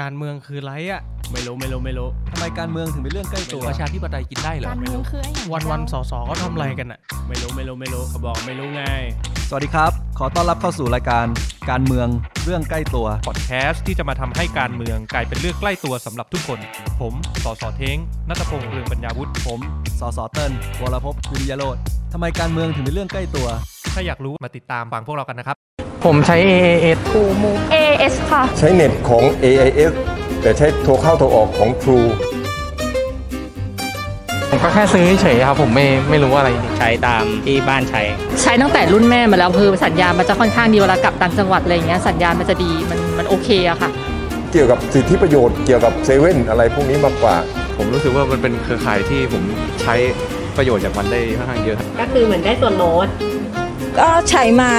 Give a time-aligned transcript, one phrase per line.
[0.00, 1.00] การเมืองคือไรอะ
[1.32, 8.82] ไม่รู้ไม่รู้ไม่รู้ทำไมการเมืองถึงเป็นเรื่องใกล้ตัวประชาธิปไตยกินได้เหรอการเมืองคือไอ้วันวันๆสอสอเขาทำอะไรกันอะไม่รู้ไม่รู้ไม่รู้เขาบอกไม่รู้ไง
[9.48, 11.26] สวัสดีครับ ขอต้อนรับเข้าสู่รายการ
[11.70, 12.08] การเมือง
[12.44, 16.58] เรื่องใกล้ตัว พอดแคสต์ที่จะมาทำให้การเมืองกลายเป็นเรื่องใกล้ตัวสำหรับทุกคน
[17.00, 17.14] ผม
[17.44, 17.96] สอสอเท้ง
[18.28, 19.60] นัตพงษ์เรืองปัญญาวุฒิผม
[20.00, 21.76] สสเติ้ลวรพจน์วิริยโรธ
[22.12, 23.48] ทำไมการเมืองถึงเป็นเรื่องใกล้ตัว
[23.94, 25.71] ถ้าอยากรู้มาติดตามฟังพวกเรากันนะครับ
[26.04, 29.92] ผมใช้ AAS กูมู AS ค่ะ ใช้เน็ตของ AIS
[30.42, 32.08] แต่ใช้โทรเข้าโทรออกของ True
[34.50, 38.02] ผมก็แค่ซื้อเฉยๆครับ ผมไม่ไม่รู้อะไร ใช้ตามที่บ้านใช้
[38.42, 43.90] ใช้ตั้งแต่รุ่นแม่มาแล้วคือสัญญาณมันจะค่อนข้างดีเวลากลับต่างจังหวัดอะไรอย่างเงี้ยสัญญาณมันจะดีมันมันโอเคอะค่ะ
[44.52, 47.34] เกี่ยวกับสิทธิประโยชน์เกี่ยวกับเซเว่นอะไรพวกนี้มากกว่า
[47.76, 49.42] ผมรู้สึกว่ามันเป็นเครือข่ายที่ผม
[49.82, 49.94] ใช้
[50.56, 53.08] ประโยชน์จากมันได้ค่อนข้างเยอะ ก็คือเหมือนได้ส่วนลด
[53.98, 54.70] ก็ใช้มา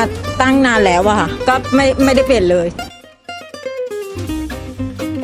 [0.42, 2.68] ตั้งนานแล้วอะค่ะ ก็ไม่ไม่ได้เปลี่ยนเลย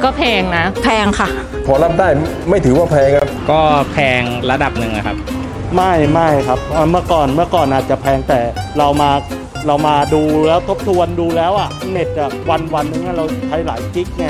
[0.04, 1.30] ก็แพงนะ แพงค่ะ
[1.66, 2.08] พอรับได้
[2.50, 3.60] ไม่ถือว่าแพงครับ ก็
[3.92, 5.18] แพงระดับหนึ่งอะครับ
[5.76, 8.40] ไม่ไม่ครับเอ่อเมื่อก่อนเมื่อก่อนอาจจะแพงแต่
[8.78, 9.10] เรามา
[9.68, 14.26] เรามาดูแล้วทบทวนดูแล้วอะเน็ตอะวันวันนึงอะเราใช้หลายกิกไง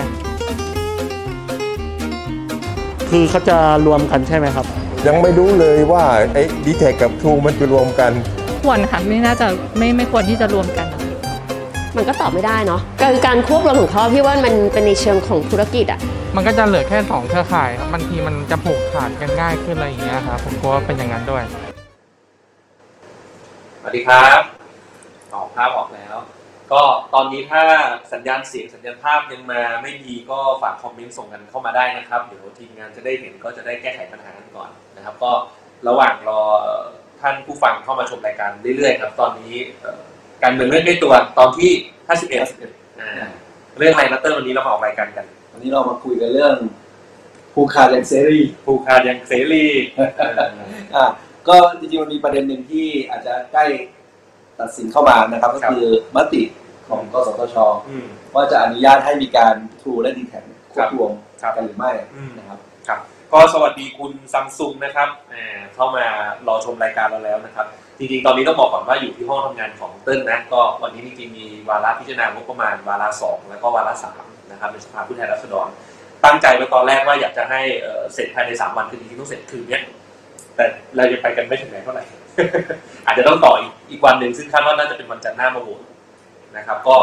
[3.09, 4.65] คือเขาจะรวมกันใช่ไหมครับ
[5.07, 8.11] ยังไม่รู้เลยว่าไอ้ดีแทกับ True มันจะรวมกัน
[8.63, 10.87] ควรค่ะไม่น่าจะไม่ไม่ควรที่จะรวมกัน
[11.95, 12.81] มันก็ตอบไม่ได้เนาะ
[13.13, 15.99] คือการควบรวมของเขาพี่ว่ามันเป็นในเชิงของธุรกิจอะ
[16.35, 21.43] มันก็จะเหลือแค่สองเครือข่ายครับบางทีมันจะผูกขาดกันง่ายขึ้นอะไรอย่างเงี้ยครับผมกลัวว่าเป็นอย่างนั้นด้วย
[23.81, 24.41] สวัสดีครับ
[25.33, 26.15] ออกภาพออกแล้ว
[26.71, 27.63] ก็ตอนนี้ถ้า
[28.13, 35.31] สัญญาณเสียงสัญญาณภาพยังมาไม่ดีก็ฝากคอมเมนต์ส่งกันเข้ามาได้นะครับ เดี๋ยวทีมงานจะได้เห็นก็จะได้แก้ไขปัญหากันก่อนนะครับ ก็
[35.87, 36.41] ระหว่างรอ
[37.21, 39.99] ท่านผู้ฟังเข้ามาชมรายการเรื่อยๆครับ ตอนนี้เอ่อ
[40.43, 41.71] การเมืองเรื่องใกล้ตัวตอนที่
[42.35, 43.27] 51อ่า
[43.77, 46.55] เรื่องอะไรนะเตอร์วันนี้เรามาออกรายการกัน วันนี้เรามาคุยกันเรื่อง
[47.53, 49.65] ผูกขาดอย่างเสรีผู้ขาดยังเสรี
[50.95, 51.05] อะ
[51.47, 53.65] ก็จริงๆมันมีประเด็นหนึ่งที่อาจจะใกล้
[54.59, 55.85] ตัดสินเข้ามานะครับ ก็คือ
[56.15, 56.41] มติ
[56.89, 57.55] ของกสทช
[57.89, 58.05] อืม
[58.35, 60.39] ว่าจะอนุญาตให้มีการทรูและดีแท็
[60.73, 61.11] ควบรวม
[61.41, 62.68] ครับกันหรือไม่อืมนะครับครับ
[63.33, 65.09] ก็สวัสดีคุณซัมซุงนะครับ
[65.75, 66.05] เข้ามา
[66.47, 67.65] รอชมรายการเราแล้วนะครับ
[67.97, 75.67] จริงๆ ตอนนี้ต้องบอกก่อนว่าอยู่ที่ห้องทำงานของเติ้ลนะ ก็วันนี้จริงๆมีวาระพิจารณางบประมาณวาระสองแล้วก็วาระสามนะครับในสภาผู้แทนราษฎร
[76.25, 77.61] ตั้งใจไว้ตอนแรกว่าอยากจะให้
[78.13, 79.79] เสร็จภายในสามวันคือจริงๆต้องเสร็จคืนนี้
[80.55, 80.65] แต่
[80.95, 82.03] เราจะไปกันไม่ถึงไหนเท่าไหร่
[83.05, 83.53] อาจจะต้องต่อ
[83.91, 85.81] อีกวันหนึ่งซึ่งคาดว่าน่าจะเป็นวันจันทร์หน้ามาโหวต
[86.57, 86.95] นะครับ ก็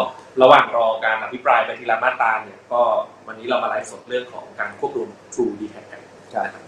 [0.43, 2.83] ระหว่างรอการอภิปรายไปทีละมาตราเนี่ย ก็
[3.27, 6.63] วันนี้เรามาไลฟ์สดเรื่องของการควบรวม True d t a c กันนะครับ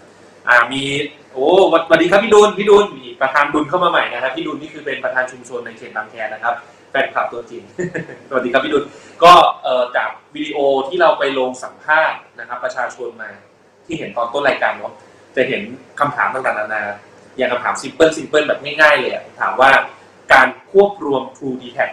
[0.47, 0.83] อ่ามี
[1.33, 1.45] โอ้
[1.87, 6.53] สวัสดีครับพี่ดุลพี่ดุลมีประธานดุลเข้ามาใหม่นะครับพี่ดุลนี่คือเป็นประธานชุมชนในเขตบางแคนะครับ
[6.91, 7.63] แฟนคลับตัวจริง
[8.29, 8.83] สวัสดีครับพี่ดุล
[9.23, 9.33] ก็
[9.63, 13.29] เอ่อจากวิดีโอที่เราไปลงสัมภาษณ์นะครับ ประชาชนมา
[13.85, 14.93] ที่เห็นตอนต้นรายการเนาะ
[15.35, 15.61] จะเห็น
[15.99, 16.83] คำถามต่างๆนานา
[17.37, 19.71] อย่างคำถามซิมเพิลซิมเพิลแบบง่ายๆเลยอะถามว่า
[20.33, 21.89] การควบรวม True d t a c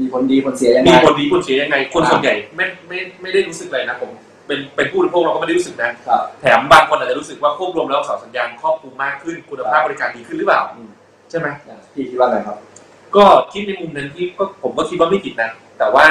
[0.00, 4.10] มีผลดีผลเสียยังไงมีผลดีผลเสียยังไง คนส่วนใหญ่ไม่ไม่ไม่ได้รู้สึกเลยนะผม
[4.46, 10.88] เป็นเป็นผู้บริโภคเราก็ไม่ได้รู้สึกนะ ครับ แถมบางคนอาจจะรู้สึกว่าควบรวมแล้วเสาสัญญาณครอบคลุมมากขึ้นคุณภาพบริการดีขึ้นหรือเปล่า อืม
[11.30, 11.48] ใช่ไหม
[11.94, 12.56] พี่คิดว่าไงครับ
[13.16, 16.06] ก็คิดในมุมนั้นที่ก็ผมก็คิดว่าไม่ผิดนะ แต่ว่า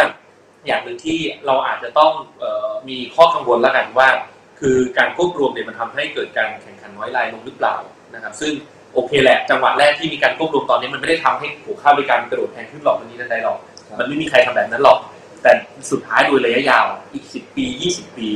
[0.68, 4.10] อย่างหนึ่งที่เราอาจจะต้องเออมีข้อกังวลแล้วกันว่า
[4.60, 7.76] คือการควบรวมเนี่ยมันทำให้เกิดการแข่งขันน้อยรายลงหรือเปล่า
[8.14, 8.54] นะครับซึ่ง
[8.94, 13.58] โอเคแหละ จังหวะแรกที่มีการควบรวมตอนนี้มันไม่ได้ทำให้หัวค่าบริการกระโดดแพงขึ้นหรอกวันนี้นั่นใดหรอก
[13.88, 14.98] ครับ มันไม่มีใครทำแบบนั้นหรอก
[15.44, 15.52] แต่
[15.92, 18.28] สุดท้ายโดยระยะยาวอีก 10 ปี 20 ปี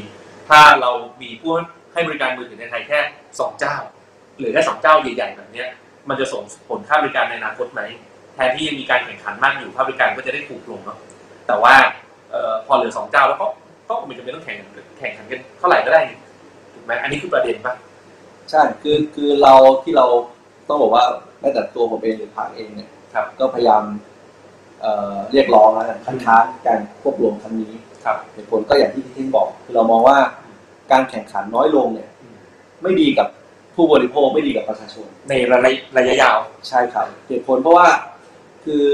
[0.50, 0.92] ถ้าเรา
[1.22, 1.52] มีผู้
[1.94, 3.76] ให้บริการมือถือในไทยแค่ 2 เจ้า
[4.38, 5.68] หรือแค่สองเจ้าใหญ่ๆแบบเนี้ย
[6.10, 7.82] มันจะส่งผลค่าบริการในอนาคตไหม
[8.34, 10.98] แทนที่ยังมีการแข่งขันมากอยู่ค่าบริการก็จะได้ถูกลงเนาะ
[11.48, 11.74] แต่ว่า
[12.32, 13.46] เอ่อพอเหลือสองเจ้าแล้วก็
[13.90, 14.70] ก็ไม่จำเป็นต้องแข่งกัน
[15.00, 16.18] แข่งขันกันเท่าไหร่ก็ได้นี่
[16.74, 17.74] ถูกไหมอันนี้คือประเด็นปะ
[18.52, 19.54] ใช่คือคือเรา
[19.84, 20.06] ที่เรา
[20.70, 21.04] ต้องบอกว่า
[21.40, 23.84] แม้แต่ตัวผมเองหรือพรรคเองเนี่ยครับก็พยายาม
[24.82, 27.72] เอ่อเรียกร้องแล้วกันคัดค้านการควบรวมครั้งนี้
[28.06, 30.18] ครับเหตุผลก็อย่างที่พี่ทิ้งบอกคือเรามองว่า
[30.92, 32.38] การแข่งขันน้อยลงเนี่ยอืม
[32.84, 33.28] ไม่ดีกับ
[33.76, 36.38] ผู้บริโภคไม่ดีกับประชาชน ในระยะระยะยาว
[36.70, 37.88] ใช่ครับเหตุผลเพราะว่า
[38.66, 38.88] คือ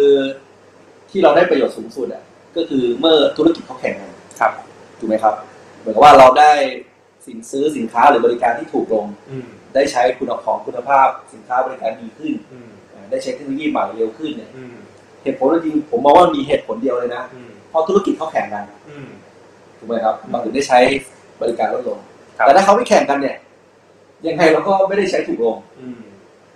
[1.10, 2.24] ที่เราได้ประโยชน์สูงสุดอะ
[2.56, 4.52] ก็คือเมื่อธุรกิจเขาแข่งกันครับ
[5.00, 5.36] ถูกไหมครับ
[5.80, 6.52] เหมือนกับว่าเราได้
[7.26, 14.76] สินซื้อสินค้าหรือบริการที่ถูกลงอืมได้ใช้คุณของคุณภาพสินค้าบริการดีขึ้นอืมอ่าได้ใช้เทคโนโลยีใหม่เร็วขึ้นเนี่ยอืม
[15.24, 19.08] เหตุผลจริงๆผมมองว่ามีเหตุผลเดียวเลยนะอืมเพราะธุรกิจเขาแข่งกันอืม
[19.78, 20.80] ถูกไหมครับมันถึงได้ใช้
[21.42, 22.00] บริการลดลง
[22.38, 23.36] ครับแต่ถ้าเขาไม่แข่งกันเนี่ย
[24.28, 26.00] ยังไงเราก็ไม่ได้ใช้ถูกลงอืม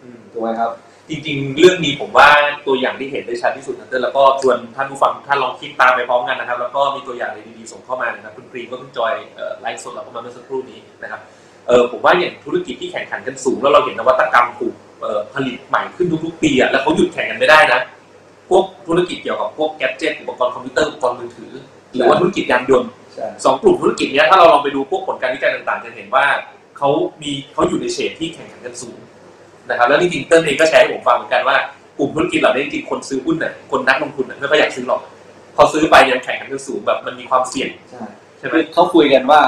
[0.02, 0.72] อืมถูกไหมครับ
[1.10, 2.28] จริง ๆ เรื่องนี้ผมว่า
[2.68, 11.22] ตัวอย่างที่เห็นได้ชัดที่สุดนะเต้นแล้วก็ชวนท่านผู้ฟังท่านลองคิดตามไปพร้อมกันนะครับ แล้วก็มีตัวอย่างอะไรดีๆส่งเข้ามานะครับคุณกรีนก็เพิ่งจอยเอ่อไลฟ์สดเราเข้ามาเมื่อสักครู่นี้นะครับ
[11.68, 17.80] เออผมว่าอย่างธุรกิจที่แข่งขันกันสูงแล้วเราเห็นนวัตกรรมถูกเอ่อผลิตใหม่ขึ้นทุกๆปีอะแล้วเขาหยุดแข่งกันไม่ได้นะ
[18.50, 21.52] พวกธุรกิจเกี่ยวกับพวกแกดเจิตอุปกรณ์คอมพิวเตอร์อุปกรณ์มือถือ
[21.94, 26.26] หรือว่าธุรกิจยานยนต์ใช่สองกลุ่มธุรกิจเนี้ยถ้าเราลองไปดูพวกผลการวิจัยต่างๆ จะเห็นว่า
[26.78, 26.90] เขา
[27.22, 28.98] มีเขาอยู่ในเฉดที่แข่งขันกันสูง
[29.70, 31.58] นะครับแล้วจริงๆเติ้ลเองก็แชร์ให้ผมฟังเหมือนกันว่า
[32.00, 35.02] กลุ่มธุรกิจเหล่านี้จริงๆคนซื้อหุ้นน่ะคนนักลงทุนน่ะไม่ค่อยอยากซื้อหรอก
[35.56, 38.04] พอซื้อไปยังแข่งขันกันสูงแบบมันมีความเสี่ยงใช่
[38.40, 39.40] ใช่ไหมคือเขาคุยกันว่า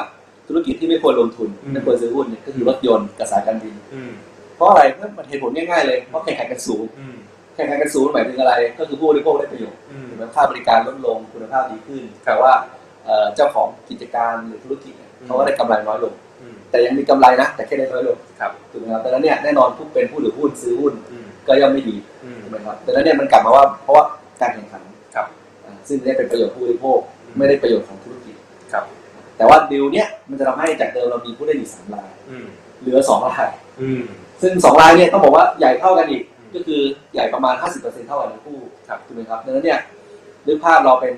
[0.48, 4.12] ธุรกิจที่ไม่ควรลงทุนอืมไม่ควรซื้อหุ้นเนี่ยก็คือรถยนต์กับสายการบินอืม
[4.56, 7.16] เพราะอะไรเพราะมันเหตุผลง่ายๆเลยเพราะแข่งขันกันสูงอืม
[7.60, 12.52] แข่งขันกันสูงหมายถึงอะไร ก็คือผู้บริโภคได้ประโยชน์อืมถูกไหมค่าบริการลดลงคุณภาพดีขึ้นแต่ว่า
[13.06, 24.04] เอ่อเจ้าของกิจการหรือธุรกิจเนี่ยอืมเขาก็ได้กำไรน้อยลงอืมแต่ยังมีกำไรนะ แต่แค่ได้น้อยลงครับถูกไหมครับดังนั้นเนี่ยแน่นอนผู้เป็นผู้ถือหุ้นซื้อหุ้นอืมก็ย่อมไม่ดีอืมถูกไหมครับดังนั้นเนี่ยมันกลับมาว่าเพราะว่า
[24.42, 24.82] การแข่งขัน
[25.16, 25.26] ครับ
[25.66, 28.36] อ่าซึ่งได้เป็นประโยชน์ผู้บริโภคอืมไม่ได้ประโยชน์ของธุรกิจ
[28.74, 28.84] ครับ
[29.38, 32.46] แต่ว่าดีลเนี่ยมันจะทำให้จากเดิมเรามีผู้เล่นอยู่สามรายอืม
[32.82, 33.50] เหลือสองราย
[33.82, 34.02] อืม
[34.42, 36.82] ซึ่งสองรายเนี่ยต้องบอกว่าใหญ่เท่ากันอีกอืม ก็คือ
[37.14, 38.58] ใหญ่ประมาณ 50%เท่ากันทั้งคู่
[38.90, 39.80] ครับถูกไหมครับดังนั้นเนี่ย
[40.48, 41.14] นึกภาพเราเป็น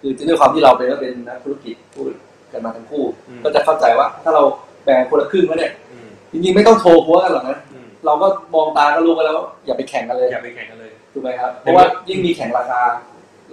[0.00, 2.10] คือด้วยความที่เราเป็นก็เป็นนักธุรกิจพูด
[2.52, 4.42] กันมาทั้งคู่อืมก็จะเข้าใจว่า ถ้าเรา
[4.84, 12.80] แบ่งคนละครึ่งแล้วเนี่ยอืมจริงๆไม่ต้องโทรพัวกันหรอกนะอืมเราก็มองตาก็รู้กันแล้วว่าอย่าไปแข่งกันเลยอย่าไปแข่งกันเลยถูกไหมครับเพราะว่ายิ่งมีแข่งราคา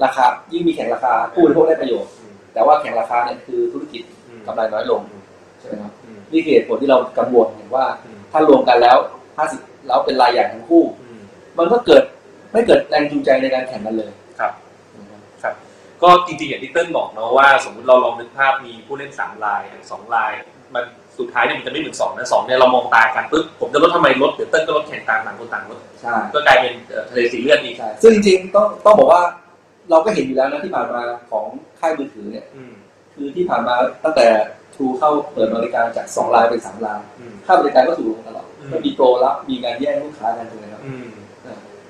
[0.03, 5.21] ราคา ยิ่งมีแข่งราคาผู้บริโภคได้ประโยชน์อืมแต่ว่าแข่งราคาเนี่ยคือธุรกิจอืมกำไรน้อยลงอืม
[5.59, 8.97] ใช่ไหมครับอืมนี่คือเหตุผลที่เรากังวลเห็นว่าอืมถ้ารวมกันแล้ว
[9.37, 11.21] 50 แล้วเป็นรายใหญ่ทั้งคู่อืม
[11.57, 12.03] มันก็เกิด
[12.51, 14.51] ไม่เกิดแรงจูงใจในการแข่งกันเลยครับ
[15.43, 15.53] ครับ
[16.03, 20.31] ก็จริงๆอย่างที่เติ้ลบอกเนาะว่า สมมติเราลองนึกภาพมีผู้เล่นสามลายสองลาย
[20.75, 20.83] มัน
[21.19, 29.21] สุดท้ายเนี่ยมันจะไม่เหมือนสองนะสองเนี่ยเรามองตากันปุ๊บผมจะลดทำไมลดเดี๋ยวเติ้ลก็ลดแข่งตามต่างคนต่างลดใช่ก็กลายเป็นเอ่อทะเลสีเลือดอีกใช่ซึ่งจริงๆต้องต้องบอกว่า
[29.89, 31.01] เราก็เห็นอยู่แล้วนะที่ผ่านมา
[31.31, 31.45] ของ
[31.79, 32.73] ค่ายมือถือเนี่ยอืม
[33.13, 34.27] คือที่ผ่านมาตั้งแต่
[34.75, 41.05] ทรูเข้าเปิดบริการจากสองลายเป็นสามลายอืมค่าบริการก็ถูกลงตลอดอื มไม่มีโปรรับมีการแย่งลูกค้ากันถูกไหมครับอืม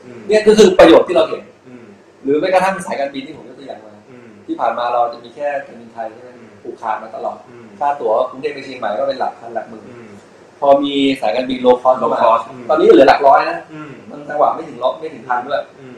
[0.06, 1.86] อืมเนี่ยก็คือประโยชน์ที่เราเห็นอืม
[2.24, 10.12] หรือแม้กระทั่งสายการบินที่ผมยกตัวอย่างมาอืมที่ผ่านมาเราจะมีแค่การบินไทยใช่ไหมอืมผูกขาดมาตลอดอืมค่าตั๋วกรุงเทพไปเชียงใหม่ก็เป็นหลักพันหลักหมื่นอืม
[10.60, 15.98] พอมีสายการบินโลคอสเข้ามา low cost อืมตอนนี้เหลือหลักร้อยนะอืมมันจังหวะไม่ถึงร้อยไม่ถึงพันด้วยอืม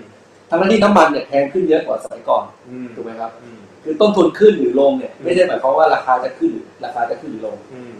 [0.49, 7.93] ทั้งที่น้ำมันเนี่ยแพงขึ้นเยอะกว่าสมัยก่อนอืมถูกไหมครับอืมคือต้นทุนขึ้นหรือลงเนี่ยอืมไม่ได้หมายความว่าราคาจะขึ้นหรือราคาจะขึ้นหรือลงอืม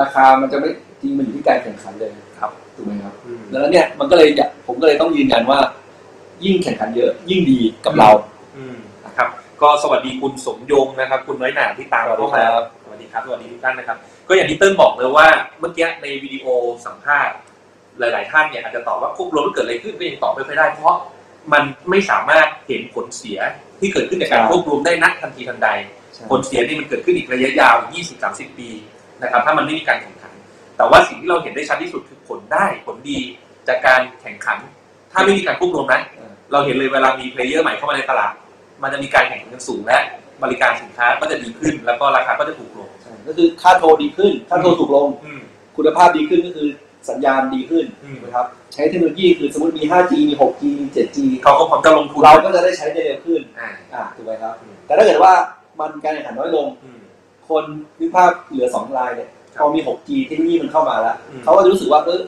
[0.00, 2.10] ราคามันจะไม่จริงมันอยู่ที่การแข่งขันเลย
[2.40, 5.58] ครับถูกไหมครับอืมแล้วเนี่ยมันก็เลยอยากผมก็เลยต้องยืนยันว่า
[6.44, 8.10] ยิ่งแข่งขันเยอะ ยิ่งดีกับเรา
[8.56, 9.28] อืมนะครับ
[9.62, 12.44] ก็สวัสดีคุณสมยงนะครับ คุณน้อยหนาที่ตามเราเข้ามา
[12.84, 13.96] สวัสดีครับสวัสดีครับสวัสดีทุกท่านนะครับ
[14.28, 15.26] ก็อย่างที่เติ้ลบอกเลยว่า
[15.60, 16.46] เมื่อกี้ในวิดีโอ
[16.86, 17.36] สัมภาษณ์
[17.98, 20.96] หลาย ๆ ท่านเนี่ยอาจจะตอบว่าควบรวมแล้วเกิดอะไรขึ้นก็ยังตอบไม่ค่อยได้ เพราะ
[21.52, 23.38] มันไม่สามารถเห็นผลเสีย
[23.80, 25.68] ที่เกิดขึ้นจากการใช่ควบรวมได้นักทันทีทันใด
[26.14, 27.76] ใช่ผลเสียนี่มันเกิดขึ้นอีกระยะยาว
[28.16, 28.68] 20-30 ปี
[29.22, 30.32] นะครับ ถ้ามันไม่มีการแข่งขัน
[30.76, 33.18] แต่ว่าสิ่งที่เราเห็นได้ชัดที่สุดคือผลได้ผลดี
[33.68, 34.58] จากการแข่งขัน
[35.12, 36.00] ถ้าไม่มีการควบรวมนะ
[36.52, 38.32] เราเห็นเลยเวลามี player ใหม่เข้ามาในตลาด
[38.82, 39.98] มันจะมีการแข่งขันกันสูงและ
[40.42, 45.40] บริการสินค้าก็จะดีขึ้น แล้วก็ราคาก็จะถูกลงใช่ก็คือค่าโทรดีขึ้น ค่าโทรถูกลงอืม
[45.76, 46.68] คุณภาพดีขึ้นก็คือ
[47.10, 55.32] สัญญาณดีขึ้นอืมถูกไหมครับใช้เทคโนโลยีคือสมมติมี 5G มี 6G มี 7G เขาก็พร้อมจะลงทุนเราก็จะได้ใช้ได้เร็วขึ้นอ่าอ่าถูกไหมครับอืมแต่ถ้าเกิดว่า
[55.78, 56.98] มันการแข่งขันน้อยลงอืม
[57.52, 57.64] คน
[58.00, 62.20] นึกภาพเหลือสองรายเนี่ยครับพอมี 6G เทคโนโลยีมันเข้ามาแล้วอืมเขาก็จะรู้สึกว่าเออ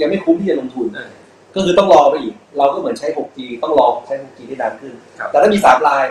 [0.00, 1.10] ยังไม่คุ้มที่จะลงทุนเออ
[1.54, 6.04] ก็คือต้องรอไปอีก เราก็เหมือนใช้ 6G ต้องรอใช้ 6G ได้นานขึ้นครับแต่ถ้ามีสามราย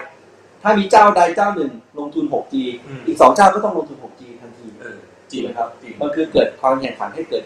[0.64, 2.56] ถ้ามีเจ้าใดเจ้าหนึ่งลงทุน 6G
[2.88, 4.98] อืมอีกสองเจ้าก็ต้องลงทุน 6G ทันทีเออ
[5.32, 7.44] จจริริงงไหมครับจริงมันคือเกิดความแข่งขันให้เกิด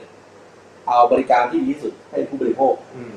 [0.85, 3.13] เอาบริการที่ดีที่สุดให้ผู้บริโภคอืม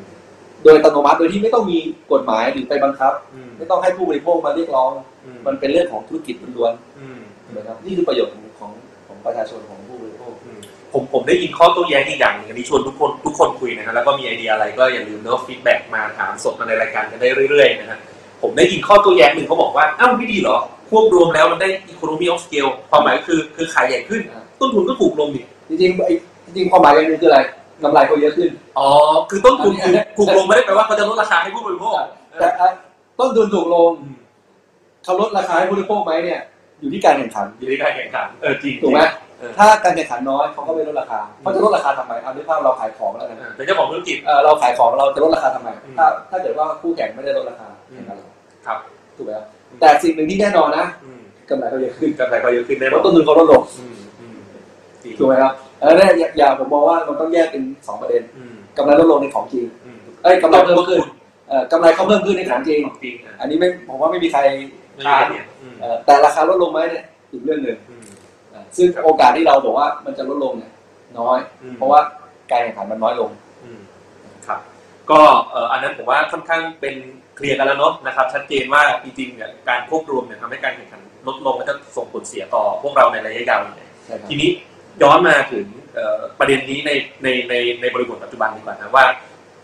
[0.63, 1.79] โดยอัตโนมัติโดยที่ไม่ต้องมี
[2.13, 4.91] กฎหมายหรือไปบังคับอืมไม่ต้องให้ผู้บริโภคมาเรียกร้อง
[5.25, 7.12] อืมมันเป็นเรื่องของธุรกิจล้วนอืมๆ
[7.55, 8.73] ถูกไหมครับนี่คือประโยชน์ของของ
[9.07, 10.59] ของประชาชนของผู้บริโภคอืม
[10.93, 17.99] ผมผมได้ยินข้อโต้แย้งอีกอย่างหนึ่งอันนี้ชวนทุกคนทุกคนคุยนะครับแล้วก็มีไอเดียอะไรก็อย่าลืมเนอะ feedback มาถามสดมาในรายการกันได้เรื่อยๆนะฮะ
[18.43, 20.57] ผมได้ยินข้อโต้แย้งหนึ่งเขาบอกว่าอ้าวไม่ดีเหรอ
[20.91, 27.41] ควบรวมแล้วมันได้ economy of scale ความหมายก็คือคือขายใหญ่ขึ้นอ่าต้นทุนก็ถูกลงดิจริงๆไอ้จริงๆความหมายอย่างหนึงคืออะไร
[27.83, 28.89] กำไรเขาเยอะขึ้นอ๋อ
[29.31, 31.95] คือต้นทุนอันนี้ถูกถูกลงไม่ได้แปลว่าเขาจะลดราคาให้ผู้บริโภค
[32.41, 32.69] แต่อะ
[33.21, 34.15] ต้นทุนถูกลงอืม
[35.05, 36.41] เขาลดราคาให้ผู้บริโภคไหมเนี่ย
[36.83, 39.01] อยู่ที่การแข่งขันอยู่ในการแข่งขันเออจริงถูกไหม
[39.39, 48.29] เออถ้าการแข่งขันน้อยเขาก็ไม่ลดราคาเขาจะลดราคาทำไมเอาด้วยภาพเราขายของแล้วกันเออเป็นเจ้าของธุรกิจเอ่อเราขายของเราจะลดราคาทำไมอืมถ้าถ้าเกิดว่าคู่แข่งไม่ได้ลดราคาอืมแข่งกันเรา
[48.67, 48.79] ครับ
[49.17, 49.45] ถูกไหมครับ
[49.81, 54.39] แต่สิ่งหนึ่งที่แน่นอนนะอืมกำไรเขาเยอะขึ้นกำไรก็เยอะขึ้นแน่เพนอนราะต้นทุนเขาลดลงอืมอืม
[55.03, 61.01] จริงถูกไหมครับแล้วเนี่ยอย่าอย่าผมมองว่ามันต้องแยกเป็นสองประเด็นอืมกำไรลดลงในของจริงอืมกเอ้ยกำไรเพิ่มขึ้น
[61.49, 67.79] เอ่อกำไรเขาเพิ่มขึ้นในของจริงจริงอะอันนี้ไม่ผมว่าไม่มีใครไม่มีใครเนี่ยอืมเอ่อแต่ราคาลดลงไหมเนี่ยอีกเรื่องหนึ่ง
[68.53, 70.73] อ่าซึ่งโอกาสที่เราบอกว่ามันจะลดลงเนี่ย
[71.19, 72.01] น้อยอืมเพราะว่า
[72.51, 73.31] การแข่งขันมันน้อยลง
[73.65, 73.81] อืม
[74.47, 74.61] ครับ
[75.11, 75.21] ก็
[75.51, 76.95] เอ่ออันนั้นผมว่าค่อนข้างเป็น
[77.37, 84.51] เคลียร์กันแล้วเนาะนะครับ ชัดเจนว่าจริงๆเนี่ยการควบรวมเนี่ยทำให้การแข่งขันลดลงและจะส่งผลเสียต่อพวกเราในระยะยาวยังไงใช่ครับทีนี้
[85.03, 86.91] ย้อนมาถึงเอ่อประเด็นนี้ใน
[87.23, 89.05] ในในในบริบทปัจจุบันดีกว่านะว่า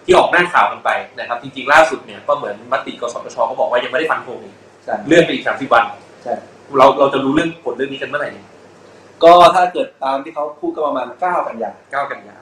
[0.05, 4.68] ที่ออกหน้าข่าวกันไปนะครับ จริงๆล่าสุดเนี่ยก็เหมือนมติกสทชเขาบอกว่ายังไม่ได้ฟันธงอีกใช่
[5.07, 5.85] เลื่อนไปอีกสามสิบวัน
[6.23, 6.35] ใช่
[6.79, 8.47] เราเราจะรู้เรื่องผลเรื่องนี้กันเมื่อไหร่เนี่ย
[9.25, 12.37] ก็ถ้าเกิดตามที่เขาพูดก็ประมาณ9กันยาเก้ากันยา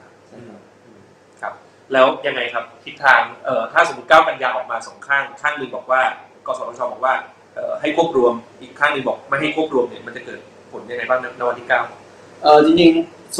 [1.41, 1.53] ครับ
[1.93, 6.01] แล้วยังไงครับทิศทางเอ่อถ้าสมมติเก้ากันยาออกมาสองข้าง ข้างหนึ่งบอกว่า
[6.47, 7.13] กสทชบอกว่า
[7.53, 10.39] เอ่อให้ควบรวมอีกข้างหนึ่งบอกไม่ให้ควบรวมเนี่ยมันจะเกิด
[10.71, 11.81] ผลยังไงบ้างในวันที่เก้า
[12.43, 13.39] เออจริงๆโซ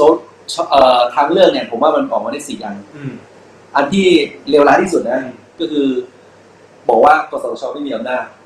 [0.69, 3.13] เอ่อทางเลือกเนี่ยผมว่ามันออกมาได้สี่อันอืม
[3.75, 4.07] อันที่
[4.49, 5.19] เลวร้ายที่สุดนะ
[5.59, 5.87] ก็คือ
[6.89, 8.36] บอกว่ากสทชไม่มีอำนาจอ่า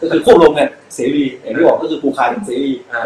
[0.00, 3.02] ก็คือควบรวมเนี่ยเสรีอย่างที่บอกก็คือผูกขาดอย่างเสรีอ่า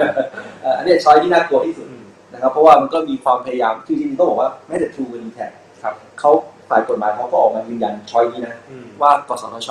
[0.62, 1.86] เอ่ออันเนี้ยช้อยที่น่ากลัวที่สุด
[2.32, 5.46] นะครับเพราะว่ามันก็มีความพยายามคือจริงๆต้องบอกว่าแม้แต่ทรูกับดีแท็
[5.82, 6.30] ครับเขา
[6.70, 9.70] ฝ่ายกฎหมายเขาก็ออกมายืนยันช้อยนี้นะอืมว่ากสทช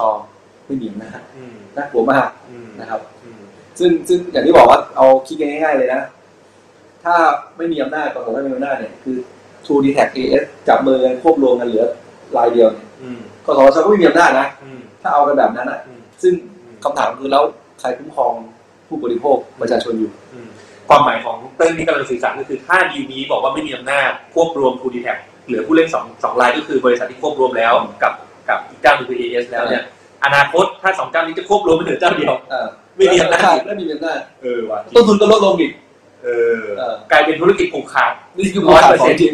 [0.66, 3.42] ไม่มีอำนาจอืมน่ากลัวมากอืมนะครับอืม
[3.80, 6.02] ซึ่งซึ่งอย่างที่บอกว่าเอาคิดกันง่ายๆเลยนะ
[7.04, 7.16] ถ้า
[7.58, 9.18] ไม่มีอำนาจกสทชไม่มีอำนาจเนี่ยคือ
[9.66, 11.86] True d t a c AS จับมือกันควบรวมกันเหลือ
[12.38, 16.34] รายเดียวเนี่ยอืมกสทชก็ไม่มีอำนาจนะอืมถ้าเอากันแบบนั้นอะอืมซึ่ง
[16.84, 17.44] คำถามคือแล้ว
[17.80, 18.34] ใครคุ้มครอง
[18.88, 20.50] ผู้บริโภคประชาชนอยู่อืม
[20.90, 27.74] ความหมายของเต้นที่กำลังสื่อสารก็คือถ้าดีลนี้บอกว่าไม่มีอำนาจควบรวม True d t a c เหลือผู้เล่นสองสองรายก็คือบริษัทที่ควบรวมแล้ว
[28.04, 28.14] กับ
[28.50, 29.84] กับอีกเจ้าหนึ่งคือ AS แล้วเนี่ย
[30.26, 35.72] อนาคตถ้าสองเจ้านี้จะควบรวมเป็นเหลือเจ้าเดียวเออไม่มีอำนาจใช่ไม่มีอำนาจเออว่ะต้นทุนก็ลดลงอีก
[36.24, 36.64] เออ
[37.12, 39.34] กลายเป็นธุรกิจผูกขาดนี่คือผูกขาดของจริง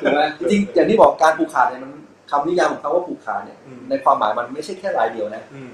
[0.00, 1.90] ถูกไหมจริงๆอย่างที่บอกการผูกขาดเนี่ยมัน
[2.30, 5.72] คำนิยามของเขาว่าผูกขาดเนี่ยอืมในความหมายมันไม่ใช่แค่รายเดียวนะอืม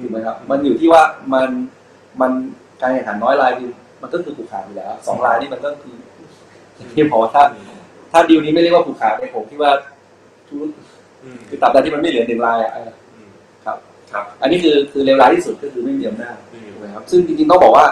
[0.00, 1.02] ถูกไหมครับ มันอยู่ที่ว่า
[1.34, 1.48] มัน
[2.20, 2.32] มัน
[2.80, 3.70] การแข่งขันน้อยรายคือ
[4.02, 5.96] มันก็คือผูกขาดอยู่แล้วสองรายนี่มันก็คือ
[6.76, 7.42] อย่างที่บอกว่าถ้า
[8.12, 9.72] ถ้าดีลนี้ไม่เรียกว่าผูกขาดเนี่ยผมคิดว่า
[10.48, 10.58] ทุก
[11.22, 13.30] อืมคือตราบใดที่มันไม่เหลือหนึ่งรายอะเอออืม
[13.64, 13.76] ครับ
[14.12, 17.86] ครับ อันนี้คือคือเลวร้ายที่สุดก็คือไม่มีอำนาจอืมถูกไหมครับ ซึ่งจริงๆต้องบอกว่า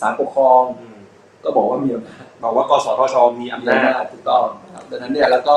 [0.00, 0.98] ศาลปกครองอืม
[1.44, 5.56] ก็บอกว่ามีอำนาจบอกว่ากสทชมีอำมีนาอำนาจจถูกต้องนะครับดังนั้นเนี่ยแล้วก็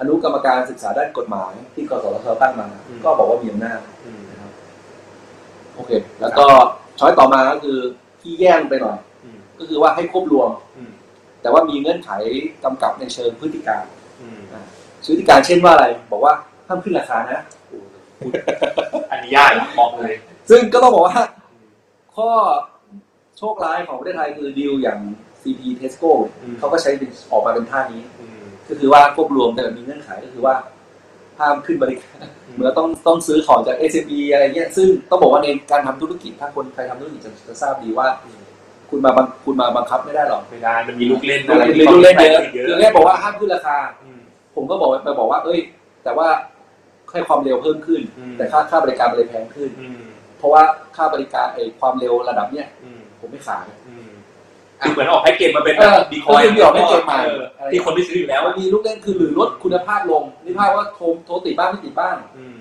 [0.00, 4.15] อนุกรรมการศึกษาด้านกฎหมายที่กสทชตั้งมาอืมก็บอกว่ามีอำนาจอืมนะครับ
[5.76, 5.90] โอเค
[6.20, 6.46] แล้วก็
[6.98, 7.78] ช้อยต่อมาก็คือ
[8.20, 10.90] ที่แย่ลงไปหน่อยอืมก็คือว่าให้ควบรวมอืม
[11.42, 12.10] แต่ว่ามีเงื่อนไข
[12.64, 13.84] กำกับในเชิงพฤติการ
[14.20, 14.40] อืม
[15.06, 16.34] พฤติการเช่นว่าอะไร บอกว่า
[16.66, 17.40] ห้ามขึ้นราคานะ
[19.10, 20.12] อันนี้ยากอะบอกเลย
[20.50, 21.18] ซึ่งก็ต้องบอกว่า
[22.16, 22.30] ข้อ
[23.38, 24.98] โชคร้ายของประเทศไทยคือดีลอย่าง
[25.42, 30.54] CP Tesco เนี่ยอืมเขาก็ใช้เป็นออกมาเป็นท่านี้อืมก็คือว่าควบรวมแต่มีเงื่อนไขก็คือว่า
[31.38, 32.24] ห้ามขึ้นบริการ
[32.54, 38.06] เหมือนต้องต้องซื้อของจาก SME อะไรเงี้ยซึ่งต้องบอกว่าในการทำธุรกิจถ้าคนใครทำธุรกิจจะจะทราบดีว่า
[38.90, 44.20] คุณมาบังคุณมาบังคับไม่ได้หรอกไม่ได้มันมีลูกเล่นมีอะไรลูกเล่นเยอะเยคืออะแค่บอกว่าห้ามขึ้นราคาอืม
[44.54, 45.60] ผมก็บอกไปบอกว่า เอ้ย
[46.04, 46.28] แต่ว่า
[47.08, 50.00] แค่ความเร็วเพิ่มขึ้นอืมแต่ค่าค่าบริการมันเลยแพงขึ้นอืม
[50.38, 50.62] เพราะว่า
[50.96, 54.05] ค่าบริการไอ้ความเร็วระดับเนี้ยอืมผมไม่ขายอืม
[54.86, 62.56] คือเหมือนออกแพ็กเกจมาเป็นแบเอบอดีคอยก็คือมีออกแพ็กเกจมาออที่คนไม่ซื้ออยู่แล้วมันมีลูกเล่นคือหรือลดคุณภาพลงนี่ภาพว่าโทรโทรติดบ้านไม่ติดบ้านอืม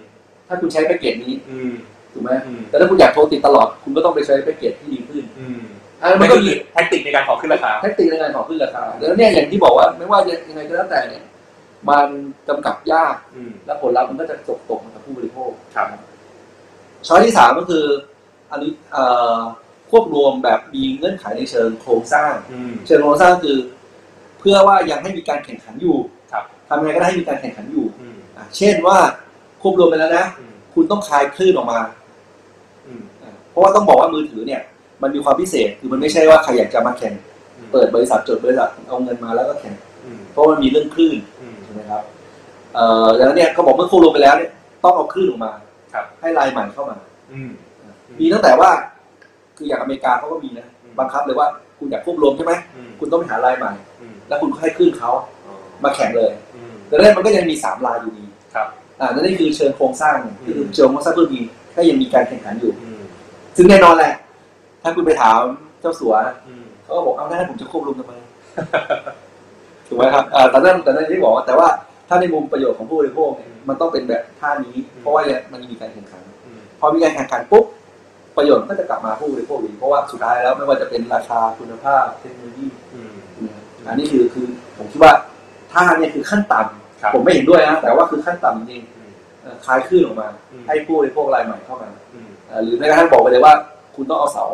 [0.47, 1.71] ถ้าคุณใช้แพ็กเกจนี้อืม
[2.13, 5.61] ถูกไหมอืมแต่ถ้าคุณอยากโทรติดตลอด คุณก็ต้องไปใช้แพ็กเกจที่ดีขึ้นอืม
[6.01, 11.23] อันนั้นมันก็คือ tactic ในการขอขึ้นราคา tactic ในการขอขึ้นราคาแล้วเนี่ยอย่างที่บอกว่าไม่ว่าจะยังไงก็แล้วแต่เนี่ย
[11.89, 12.07] มัน
[12.49, 15.87] กำกับยากอืมและผลลัพธ์มันก็จะตกตกมากับผู้บริโภคครับ
[17.07, 17.85] choice ที่สามก็คือ
[18.51, 19.05] อันนี้เอ่
[19.35, 19.64] อค
[19.97, 23.57] วบรวมแบบมีเงื่อนไขในเชิงโครงสร้างอืมเชิงโครงสร้างคือ
[24.39, 25.97] เพื่อว่ายังให้มีการแข่งขันอยู่
[26.31, 28.97] ครับทำยังไงก็ได้ให้มีการแข่งขันอยู่อืมอะเช่นว่า
[29.61, 31.79] ควบรวมไปแล้วนะอืมคุณต้องคลายคลื่นออกมา
[32.87, 34.61] อืมอะเพราะว่าต้องบอกว่ามือถือเนี่ย
[35.01, 37.13] มันมีความพิเศษคือมันไม่ใช่ว่าใครอยากจะมาแข่ง
[37.57, 39.75] อืมเปิดบริษัทจดบริษัทเอาเงินมาแล้วก็แข่ง
[40.05, 42.01] อืมเพราะมันมีเรื่องคลื่นอืมใช่ไหมครับ
[42.75, 44.51] เอ่อดังนั้นเนี่ยเขาบอกเมื่อควบรวมไปแล้วเนี่ย
[44.83, 45.51] ต้องเอาคลื่นออกมา
[45.93, 46.97] ครับให้ลายใหม่เข้ามา
[47.33, 47.51] อืม
[48.19, 48.69] มีตั้งแต่ว่า
[49.57, 51.47] คืออย่างอเมริกาเขาก็มีนะอืมบังคับเลยว่า
[51.79, 53.71] คุณอยากควบรวมใช่ไหมอืมคุณต้องไปหาลายใหม่
[54.01, 55.11] อืมแล้วคุณก็ให้คลื่นเขา
[55.45, 58.67] อ๋อมาแข่งเลยอืมแต่นั้นมันก็ยังมีสามลายอยู่ดีครับ
[58.99, 61.39] อ่านั่นคือเชิงโครงสร้างคือเชิงโครงสร้างเพื่อมี
[61.75, 63.01] ก็ยังมีการแข่งขันอยู่อืม
[63.57, 64.13] ซึ่งแน่นอนแหละ
[64.83, 65.39] ถ้าคุณไปถาม
[65.81, 66.13] เจ้าสัว
[66.47, 68.13] อืมเขาก็บอกเอาได้ผมจะควบรวมทำไม
[69.87, 71.67] ถูกไหมครับอ่าแต่นั่นแต่นั่นที่บอกว่าแต่ว่า
[72.07, 75.21] ถ้าในมุมประโยชน์ของผู้บริโภคเนี่ยมันต้องเป็นแบบท่านี้ เพราะว่า
[75.51, 77.65] มันมีการแข่งขันอืมพอมีการแข่งขันปุ๊บ
[78.37, 83.13] ประโยชน์ก็จะกลับมาผู้บริโภคอยู่ดีเพราะว่าสุดท้ายแล้วไม่ว่าจะเป็นราคาคุณภาพเทคโนโลยีอืม
[83.87, 84.45] อันนี้คือคือ
[84.77, 85.13] ผมคิดว่า
[85.71, 93.53] ท่าเนี่ยคือขั้นต่ำครับผมไม่เห็นด้วยนะแต่ว่าคือขั้นต่ำจริงอืมๆเอ่อคลายคลื่นออกมาอืมให้ผู้บริโภครายใหม่เข้ามาอืมเอ่อหรือแม้กระทั่งบอกไปเลยว่า
[93.95, 94.45] คุณต้องเอาเสา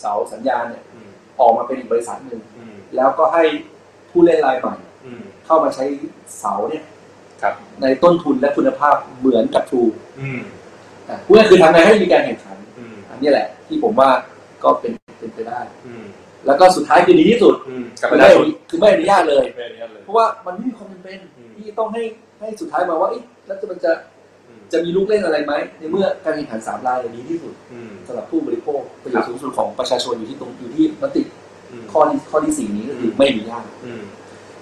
[0.00, 1.08] เสาสัญญาณเนี่ยอืม
[1.40, 3.42] ออกมาเป็นอีกบริษัทหนึ่งอืมแล้วก็ให้
[4.10, 5.84] ผู้เล่นรายใหม่อืมเข้ามาใช้
[6.38, 6.84] เสาเนี่ย
[7.42, 9.82] ครับในต้นทุนและคุณภาพเหมือนกับทรู
[10.20, 10.40] อืม
[11.08, 12.57] อะพูดง่ายๆคือทำไงให้มีการแข่งขันอืมอั
[13.18, 14.10] นนี้แหละ ที่ผมว่า
[14.64, 16.04] ก็เป็นเป็นไปได้ อืม
[16.46, 22.02] แล้วก็สุดท้ายคือดีที่สุด อืมกับคืปอระไม่ชาชนคือไม่อนุญาตเลย ไม่อนุญาตเลย เพราะว่ามันไม่มีความจำเป็นอืม ที่ต้องให้
[22.40, 23.92] ให้สุดท้ายมาว่าเอ๊ะแล้วจะมันจะ
[24.48, 31.22] อืมจะมีลูกเล่นอะไรไหมในเมื่อการแข่งขันสามรายเนี่ยดีที่สุดอืม สำหรับผู้บริโภคประโยชน์สูงสุดของประชาชนอยู่ที่ตรงอยู่ที่มติ
[31.70, 34.02] อืมข้อที่ข้อที่สี่นี้ก็คือไม่อนุญาต อืม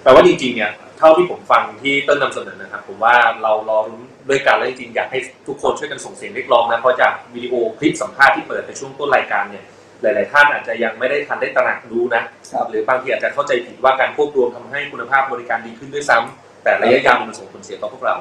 [0.01, 9.63] แปลว่าจริงๆเนี่ยเท่าที่ผมฟังที่เต้นนำเสนอนะครับ ผมว่าเรารอรุ้น ด้วยกันและจริงๆอยากให้ทุกคนช่วยกันส่งเสียงเรียกร้องนะเพราะจากวิดีโอคลิปสัมภาษณ์ที่เปิดในช่วงต้นรายการเนี่ย
[10.01, 18.15] หลาย ๆ ท่านอาจจะยังไม่ได้ทันได้ตระหนักรู้นะครับหรือบางทีอาจจะเข้าใจผิดว่าการควบรวมทำให้คุณภาพบริการดีขึ้นด้วยซ้ำแต่ระยะยาวมันส่งผลเสียต่อพวกเรา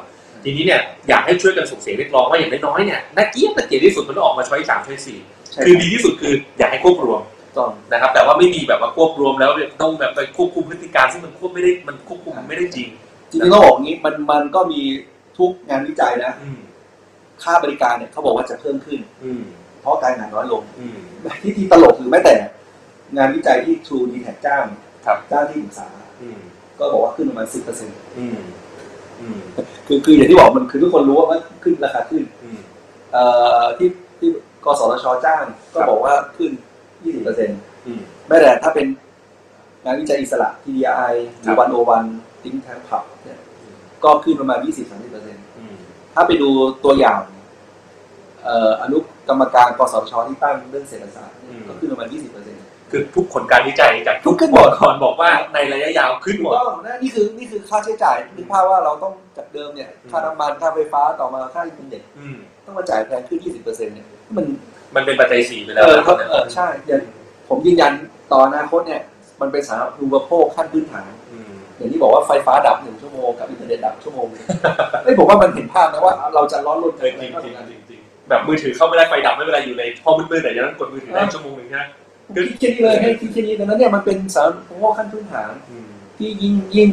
[0.45, 5.19] ทีนี้เนี่ยอยากให้ช่วยกันส่งเสียงเรียกร้องว่าอย่างน้อยๆเนี่ยน่าเกลียดน่าเกลียดที่สุดมันต้องออกมาช้อยสามช้อยสี่
[5.53, 7.21] ใช่คือดีที่สุดคืออยากให้ควบรวม
[7.57, 9.51] ต้องนะครับแต่ว่าไม่มีแบบว่าควบรวมแล้ว
[9.83, 12.89] ต้องแบบไปควบคุมพฤติการซึ่งมันควบไม่ได้มันควบคุมไม่ได้จริง
[13.31, 14.83] จริงๆต้องบอกอย่างนี้มันมันก็มี
[15.39, 16.61] ทุกงานวิจัยนะอืม
[17.43, 19.43] ค่าบริการเนี่ยเขาบอกว่าจะเพิ่มขึ้น อืม
[19.81, 20.99] เพราะการงานน้อยลงอืม
[21.43, 22.35] ที่ที่ตลกคือแม้แต่
[23.17, 24.65] งานวิจัยที่ True d t a c จ้าง
[25.07, 25.89] ครับจ้างที่ปรึกษา
[26.23, 26.39] อืม
[26.79, 28.39] ก็บอกว่าขึ้นประมาณสิบเปอร์เซ็นต์อืม
[29.21, 29.39] อืม
[29.87, 32.59] คือคืออย่างที่บอกมันคือทุกคนรู้ว่ามันขึ้นราคาขึ้นอืม
[33.13, 33.25] เอ่
[33.61, 33.89] อที่
[34.19, 34.31] ที่
[34.65, 36.51] กสทชจ้าง ก็ครับบอกว่าขึ้น
[37.05, 38.87] ยี่สิบเปอร์เซ็นต์อืมแม้แต่ถ้าเป็น
[39.85, 42.05] งานวิจัยอิสระ TDI หรือวันโอวัน
[42.43, 43.41] ทิ้งแทงผับเนี่ย
[44.05, 45.75] ก็ขึ้นประมาณยี่สิบสามสิบเปอร์เซ็นต์อืม
[46.15, 46.49] ถ้าไปดู
[46.85, 47.21] ตัวอย่าง
[48.45, 48.99] เอ่ออนุ
[49.29, 64.45] กรรมการกสทชที่ตั้งเรื่องเศรษฐศาสตร์เนี่ยก็ขึ้นประมาณยี่สิบเปอร์เซ็นต์คือทุกผลการวิจัยจากทุทุกกขึ้นบหมอดกรบอกว่าในระยะยาวขึ้นหมดต้องนะนี่คือนี่คือค่าใช้จ่ายนึกภาพว่าเราต้องจากเดิมเนี่ยค่าน้ำมันค่าไฟฟ้าต่อมาค่าอินเทอร์เน็ตอืมต้องมาจ่ายแพงขึ้น 20%เนี่ยมัน
[64.95, 67.01] มันเป็นปัจจัยสี่ไปแล้เอวอนะเขาเออใช่เดี๋ยว
[67.49, 67.93] ผมยืนยัน
[68.33, 69.03] ต่ออนาคตเนี่ย
[69.41, 71.11] มันเป็นสาธารณูปโภคขั้นพื้นฐาน
[71.79, 74.41] อืมอย่างที่บอกว่าไฟฟ้าดับหนึ่งชั่วโมงกับอินเทอร์เน็ตดับชั่วโมงนึง
[75.05, 81.85] ไม่ผมว่ามันเห็นภาพนะว่าเราจะร้อนรนเออจริงจริงจริงจริงแบบมือถือเข้าไม่ได้ไฟดับไม่เป็นไรอยู่ในห้องมืดๆแต่ยังต้องกดมือถือได้ชั่วโมงหนึ่งใช่ไหม
[82.35, 86.91] คือคิดแค่นี้เลยให้คิดแค่นี้ดังนั้นเนี่ยมันเป็นสาธารณูปโภคขั้นพื้นฐานอืมที่ยิ่งยิ่ง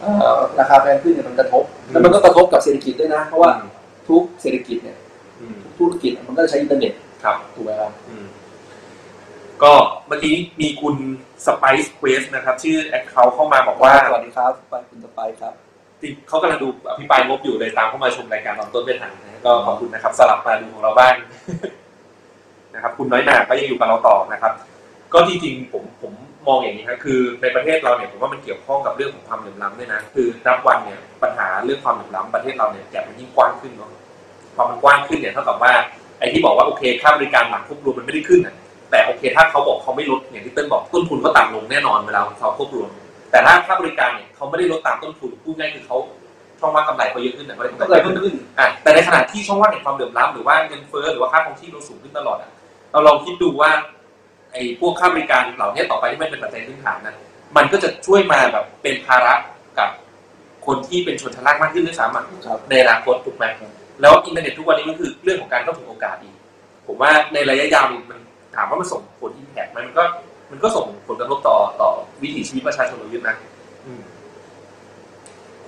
[0.00, 3.50] เอ่อราคาแพงขึ้นเนี่ยมันกระทบแล้วมันก็กระทบกับเศรษฐกิจด้วยนะ เพราะว่า
[4.08, 4.96] ทุกเศรษฐกิจเนี่ย
[5.40, 6.92] อืมธุรกิจมันก็ใช้อินเทอร์เน็ต
[7.24, 8.26] ครับถูกไหมครับอืม
[9.62, 9.72] ก็
[10.08, 10.94] เมื่อกี้มีคุณ
[11.46, 15.54] Spice Quest นะครับ ชื่อ account เข้ามาบอกว่า สวัสดีครับไปคุณ Spice ครับ
[16.00, 21.14] ที่เขากำลังดูอภิปรายงบอยู่เลยตามเข้ามาชมรายการตอนต้นไม่ทันนะก็ขอบคุณนะครับสลับมาดูของเราบ้าง
[22.74, 24.52] นะครับคุณน้อยหนาก็ยังอยู่กับเราต่อนะครับ
[25.14, 26.12] ก็จริงๆผมผม
[26.48, 33.90] มองอย่างนี้ครับคือในประเทศเราเนี่ยผมว่ามันเกี่ยวข้องกับเรื่องของความเหลื่อมล้ำด้วยนะคือนับวันเนี่ยปัญหาเรื่องความเหลื่อมล้ำประเทศเราเนี่ยแกมันยิ่งกว้างขึ้นเนาะ
[34.56, 35.72] พอมันกว้างขึ้นเนี่ยเท่ากับว่า
[36.18, 38.54] ไอ้ที่บอกว่าโอเคค่าบริการหลังควบรวมมันไม่ได้ขึ้นน่ะ
[38.92, 42.88] แต่โอเคถ้าเขาบอกเขาไม่ลดอย่างที่เติ้ลบอกต้นทุนก็ต่ำลงแน่นอนเวลาเขาควบรวม
[43.30, 45.96] แต่ถ้าค่าบริการเนี่ยเขาไม่ได้ลดตามต้นทุนพูดง่ายคือเขา
[46.60, 52.50] ช่องว่างกำไรเขาเยอะขึ้นแต่ไม่ได้ก็เลยเพิ่มขึ้นอะแต่ในขณะที่ช่องว่างแห่งความเหลื่อมล้ำหรือว่าเงินเฟ้อหรือว่าค่าครองชีพเราสูงขึ้นตลอดอะ
[52.92, 53.70] เราลองคิดดูว่า
[54.52, 57.14] ไอ้พวกค่าบริการเหล่านี้ต่อไปที่ไม่เป็นปัจจัยพื้นฐานนะ
[57.56, 59.34] มันก็จะช่วยมาแบบเป็นภาระ
[59.78, 59.88] กับ
[60.66, 63.44] คนที่เป็นชนชั้นล่างมากขึ้นด้วยซ้ำอะครับในอนาคตถูกไหม
[64.00, 66.34] แล้วอินเทอร์เน็ตทุกวันนี้ก็คือเรื่องของการเข้าถึงโอกาสอีก
[66.86, 68.20] ผมว่าในระยะยาวมัน
[68.56, 70.04] ถามว่ามันส่งผลอิมแพกไหมมันก็
[70.50, 71.90] มันก็ส่งผลกระทบต่อต่อ
[72.22, 73.36] วิถีชีวิตประชาชนเราเยอะนะ
[73.86, 74.02] อืม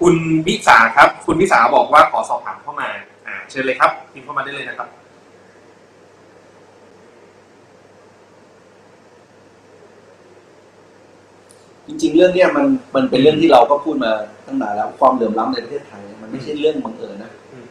[0.01, 0.15] คุณ
[0.47, 2.89] วิสาครับ คุณวิสาบอกว่าขอสอบถามเข้ามา
[3.27, 4.89] อ่า เชิญเลยครับพิมพ์เข้ามาได้เลยนะครับ
[11.87, 14.13] จริงๆ เรื่องเนี้ยมันมันเป็นเรื่องที่เราก็พูดมา
[14.47, 17.67] ตั้งนานแล้วความเหลื่อมล้ำในประเทศไทย มันไม่ใช่เรื่องบังเอิญนะอืม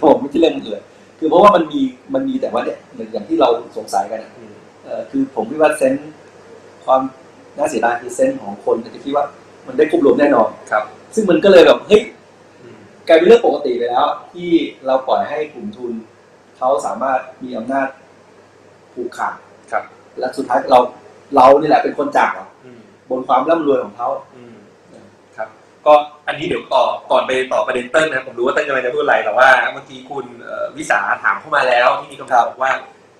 [0.00, 0.82] ผมไม่ใช่เรื่องบังเอิญ
[1.18, 1.80] คือเพราะว่ามันมี
[2.14, 2.78] มันมีแต่ว่าเนี่ย
[3.12, 4.52] อย่างที่เราสงสัยกันอะอืม
[4.84, 6.10] เอ่อคือผมคิดว่าเซนส์
[6.84, 7.00] ความ
[7.58, 9.24] น่าเสียดายคือเซนส์ของคนจะคิดว่า
[9.66, 12.02] มันได้ควบรวมแน่นอนครับ ซึ่งมันก็เลยแบบเฮ้ย
[12.62, 14.50] อืมกลายเป็นเรื่องปกติไปแล้ว ที่
[14.86, 15.92] เราปล่อยให้กลุ่มทุน
[16.56, 17.88] เขาสามารถมีอำนาจ
[18.92, 19.34] ผูกขาด
[19.70, 19.84] ครับ
[20.18, 20.80] และสุดท้ายเรา
[21.34, 22.32] เรานี่แหละเป็นคนจ่าย
[22.64, 24.55] อืมบนความร่ำรวยของเขาอืมครับ
[25.86, 25.94] ก็
[26.28, 32.72] อันนี้เดี๋ยวต่อก่อนไปต่อประเด็นเติ้ลนะผมรู้ว่าเติ้ลกำลังจะพูดอะไรแต่ว่าเมื่อกี้คุณเอ่อวิสาถามเข้ามาแล้วที่มีคำถามบอกว่า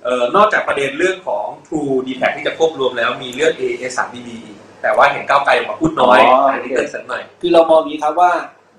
[0.05, 6.18] เอ่อนอกจากประเด็นเรื่องของ True d t a c ที่จะควบรวมแล้วมีเรื่อง AS 3 BB อีกแต่ว่าเห็นก้าวไกลออกมาพูดน้อย
[6.52, 8.31] อันนี้เติ้ลเสริมหน่อย คือเรามองอย่างนี้ครับว่า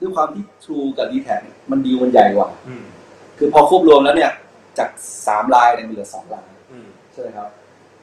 [0.01, 1.29] ด้วยความที่ True กับ d t แท
[1.71, 2.83] มันดีลมันใหญ่กว่าอืม
[3.37, 4.31] คือพอควบรวมแล้วเนี่ย
[4.77, 4.89] จาก
[5.27, 7.49] สามลายเนี่ยมันเหลือสองลายอืมใช่ไหมครับ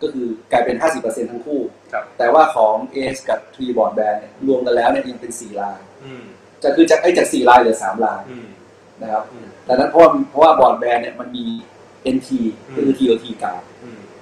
[0.03, 1.61] ก็คือกลายเป็น 50%ทั้งคู่
[1.93, 6.23] ครับแต่ว่าของ AS กับ Tree Broadband เนี่ยรวมกันแล้วเนี่ยยังเป็น 4 ลาย อืม
[6.63, 8.47] จะคือจากไอ้จาก 4 ลายเหลือ 3 ลายอืม
[9.03, 9.25] นะครับ
[9.69, 11.45] ดังนั้นเพราะว่าเพราะว่าบอร์ดแบนเนี่ยมันมี
[12.17, 12.29] NT
[12.77, 13.61] ก็คือ TOT กาว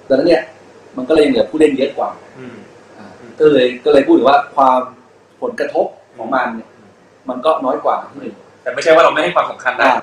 [0.07, 0.43] ดังนั้นเนี่ย
[0.97, 2.09] มันก็เลยยังเหลือผู้เล่นเยอะกว่า
[2.97, 3.05] อ่า
[3.39, 4.79] ก็เลยก็เลยพูดถึงว่าความ
[5.41, 6.69] ผลกระทบของมันเนี่ย
[7.29, 9.97] มันก็น้อยกว่าที่หนึ่งแต่ไม่ใช่ว่าเราไม่ให้ความสำคัญนะอ่า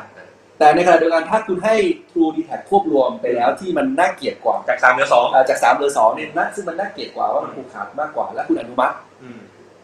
[0.61, 1.75] แต่ในขณะเดียวกันถ้าคุณให้
[2.11, 8.95] True d t a c ควบรวมไปแล้วที่มันน่าเกลียดกว่าจากสามเหลือสองาจากสามเหลือสองเนี่ยนะซึ่งมันน่าเกลียดกว่าว่ามันผูกขาดมากกว่าและคุณอนุมัติ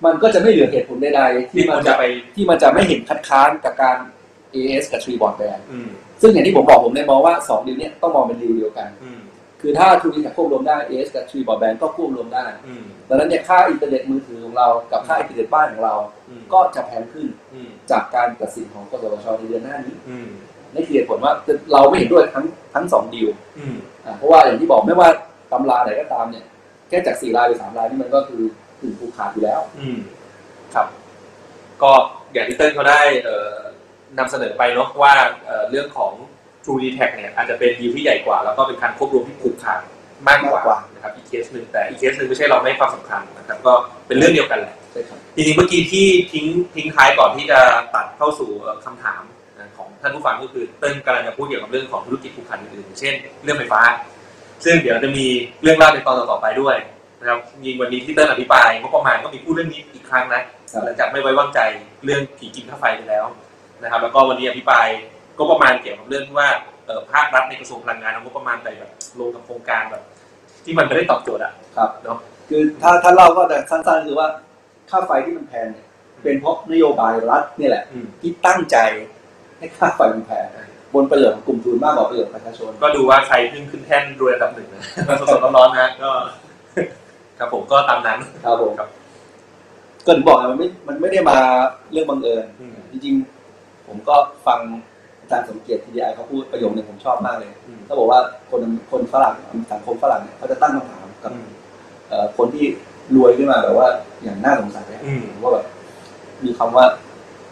[0.04, 2.02] มันก็จะไม่เหลือเหตุผลใดๆที่มันจะไป
[2.34, 3.96] ที่มันจะไม่เห็นคัดค้านกับการ
[4.54, 5.60] AS กับ Tree Board Band
[6.22, 8.88] ซึ่งอย่างที่ผมบอกผมเลยมองว่า2ดีลเนี่ยต้องมองเป็นดีลเดียวกัน
[9.60, 12.46] คือถ้า True d t a c ควบรวมได้ AIS กับ Three Broadband ก็ควบรวมได้
[13.08, 15.94] ดังนั้นเนี่ยค่าอินเทอร์เน็ตมือถือของเรากับค่าอินเทอร์เน็ตบ้านของเรา
[16.52, 17.26] ก็จะแพงขึ้น
[17.90, 19.96] จากการตัดสินของกสทชในเดือนหน้านี้
[20.76, 21.32] นี่คือเหตุผลว่า
[21.72, 23.28] เราไม่เห็นด้วยทั้งทั้งสองดีล
[24.04, 25.08] อ่าเพราะว่าอย่างที่บอกไม่ว่า
[25.52, 26.44] ตำราไหนก็ตามเนี่ย
[26.88, 28.42] แค่จากสี่รายไปสามรายนี่มันก็คือ
[28.80, 29.98] ถึงผูกขาดอยู่แล้ว อืม
[30.74, 30.86] ครับ
[31.82, 31.92] ก็
[32.32, 33.56] อย่างที่เติ้ลเขาได้เอ่อ
[34.18, 35.12] นำเสนอไปเนาะว่า
[35.46, 36.12] เอ่อเรื่องของ
[36.64, 39.80] True d t a c เนี่ยอาจจะเป็นดีลที่ใหญ่กว่า แล้วก็เป็นการควบรวมที่ผูกขาด
[40.28, 43.72] มากกว่านะครับอีกเคสหนึ่งแต่อีกเคสหนึ่งไม่ใช่เราไม่ให้ความสำคัญนะครับก็
[44.06, 47.58] เป็นเรื่องเดียวกันแหละใช่ครับจริงๆเมื่อกี้ที่ทิ้งทิ้งท้ายก่อนที่จะ
[47.94, 49.35] ตัดเข้าสู่เอ่อคำถามนะของ
[50.06, 53.14] ท่านผู้ฟังก็คือเติ้ลกำลังจะพูดเกี่ยวกับเรื่องของธุรกิจผูกขาดอื่นๆเช่น
[53.44, 53.80] เรื่องไฟฟ้า
[54.64, 55.26] ซึ่งเดี๋ยวจะมี
[55.62, 56.76] เรื่องเล่าในตอนต่อๆไปด้วย
[57.20, 60.42] นะครับยิงวันนี้ที่เติ้ลอภิปรายงบประมาณก็มีพูดเรื่องนี้อีกครั้งนะ
[60.84, 61.60] หลังจากไม่ไว้วางใจ
[62.04, 63.24] เรื่องผีกินค่าไฟไปแล้ว
[63.82, 64.86] นะครับ แล้วก็วันนี้อภิปราย
[65.38, 66.48] ก็ประมาณเกี่ยวกับเรื่องที่ว่า
[66.86, 70.02] เอ่อภาครัฐในกระทรวงพลังงานเอางบประมาณไปแบบลงกับโครงการแบบ
[70.64, 74.28] ที่มันไม่ได้ตอบโจทย์อะครับเนาะคือถ้าถ้าเล่าก็แต่สั้นๆคือว่า
[74.90, 75.86] ค่าไฟที่มันแพงเนี่ย
[76.22, 77.84] เป็นเพราะนโยบายรัฐเนี่ยแหละ
[78.20, 78.76] ที่ตั้งใจ
[79.58, 80.46] ให้ค่าไฟมันแพง
[80.94, 84.82] บนประโยชน์ของกลุ่มทุนมากกว่าประโยชน์ประชาชน ก็ดูว่าใครขึ้นขึ้นแท่นรวยอันดับหนึ่งนะ
[85.30, 86.10] สดๆร้อนๆนะก็
[87.38, 91.38] ครับผมก็ตามนั้นครับผมก็ถึงบอกไงมันไม่ มันไม่ได้มา
[91.92, 92.44] เรื่องบังเอิญ
[92.90, 94.16] จริงๆ ผมก็
[94.46, 94.60] ฟัง
[95.20, 97.50] อาจารย์สมเกียรติทีดีไอเขาพูดประโยคหนึ่งผมชอบมากเลย
[97.86, 99.34] เขาบอกว่าคนคนฝรั่ง
[99.72, 101.32] สังคมฝรั่งเนี่ยเขาจะตั้งคำถามกับ
[102.08, 102.66] เอ่อคนที่
[103.16, 103.88] รวยขึ้นมาแบบว่า
[104.22, 105.02] อย่างน่าสงสัยอะ
[105.42, 105.64] ว่าแบบ
[106.44, 106.84] มีคำว่า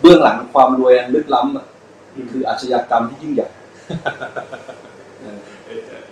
[0.01, 1.74] เบื้องหลังความรวยอันลึกล้ำ
[2.15, 3.49] อะคืออาชญากรรมที่ยิ่งใหญ่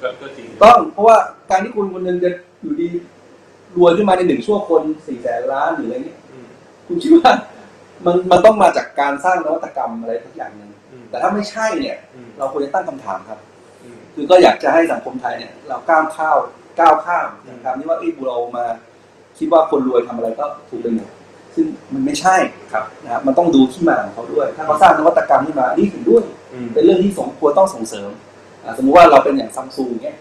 [0.03, 1.17] ก็ก็จริงต้องเพราะว่า
[1.51, 2.89] การที่คุณคนหนึ่งจะอยู่ดี
[3.77, 6.19] รวยขึ้นมาในหนึ่งชั่วคนสี่แสนล้านหรืออะไรเงี้ย
[6.87, 7.33] คุณคิดว่า
[8.05, 10.71] มันมันต้องมาจากการสร้างนวัตกรรมอะไรทุกอย่างหนึ่ง
[11.11, 11.97] แต่ถ้าไม่ใช่เนี่ย
[12.39, 13.39] เราควรจะตั้งคำถามครับ
[14.15, 16.37] คือก็อยากจะให้สังคมไทยเนี่ย เราก้าวข้าว
[16.81, 18.65] ก้าวข้ามนะครับนี่ว่าเอ้ยเรามา
[19.39, 21.09] คิดว่าคนรวยทำอะไรก็ถูกไปหมด
[21.55, 22.37] ซึ่งมันไม่ใช่
[22.73, 26.23] ครับนะครับมันต้องดูที่มาของเขาด้วย ถ้าเขาสร้างนวัตกรรมขึ้นมาอันนี้ถึงด้วย
[26.75, 28.11] เป็นเรื่องที่สมควรต้องส่งเสริม
[28.65, 30.17] อ่าสมมุติว่าเราเป็นอย่างซัมซุงเงี้ย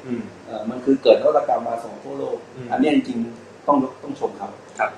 [0.46, 2.38] เอ่อมันคือเกิดนวัตกรรมมาส่งทั่วโลก
[2.72, 4.91] อันเนี้ยจริงๆต้องต้องชมเขาครับ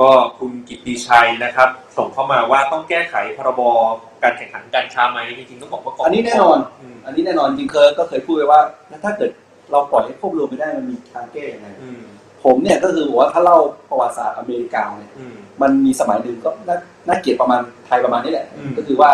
[0.00, 3.60] ก็คุณกิตติชัยนะครับ ส่งเข้ามาว่าต้องแก้ไขพรบ
[4.22, 6.58] การแข่งขันการค้าไหมจริงๆต้องบอกว่าก่อันนี้แน่นอน
[7.06, 9.30] อันนี้แน่นอนจริงเคยก็เคยพูดไปว่าแล้วถ้าเกิด
[9.70, 11.68] เราปล่อยให้ควบรวมไม่ได้มันมีทางแก้ยังไง
[12.46, 13.58] ผมเนี่ยก็คือบอกว่าถ้าเล่า
[13.90, 15.12] ประวัติศาสตร์อเมริกาเนี่ย
[15.62, 16.76] มันมีสมัยหนึ่งก็น่า
[17.08, 19.10] น่าเกลียดประมาณไทยประมาณนี้แหละ ก็คือว่า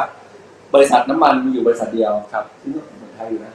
[0.75, 3.53] บริษัทน้ำมันมีอยู่บริษัทเดียวครับซึ่งก็เหมือนไทยอยู่นะ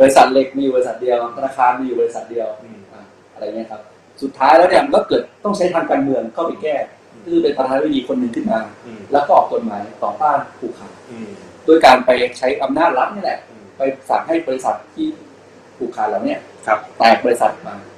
[0.00, 3.80] บริษัทเหล็กมีอยู่บริษัทเดียวธนาคารมีอยู่บริษัทเดียวอะอะไรเงี้ยครับ
[4.22, 6.74] สุดท้ายแล้วเนี่ยมันก็เกิดต้องใช้ทางการเมืองเข้าไปแก้
[7.24, 8.60] คือเป็นประธานาธิบดีคนหนึ่งขึ้นมา
[9.12, 10.92] แล้วก็ออกกฎหมายต่อต้านผูกขาด
[11.66, 13.38] ด้วยการไปใช้อำนาจรัฐนี่แหละ
[13.76, 15.06] ไปสั่งให้บริษัทที่
[15.76, 17.90] ผูกขาดแล้วเนี่ยครับแตกบริษัทมาอะ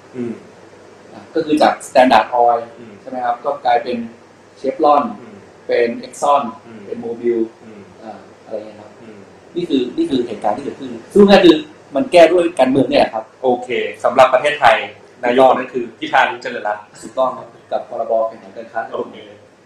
[1.34, 2.60] ก็คือจาก Standard Oil
[3.00, 3.96] ใช่ไหมครับ ก็กลายเป็น
[4.58, 5.02] เชฟรอน
[5.66, 6.42] เป็นเอ็กซอน
[6.86, 7.38] เป็นโมบิล
[8.44, 8.90] อะไรเงี้ยครับ
[9.56, 11.56] นี่คือนี่คือเหตุการณ์ที่เกิดขึ้นซึ่งนั่นคือ
[11.96, 13.68] มันแก้ด้วยการเมืองเนี่ยครับ โอเค
[14.04, 14.76] สำหรับประเทศไทย
[15.24, 19.16] นายกนั่นคือพิธาลิมเจริญรัตน์ถูกต้องครับกับพรบแข่งขันการค้าโอเค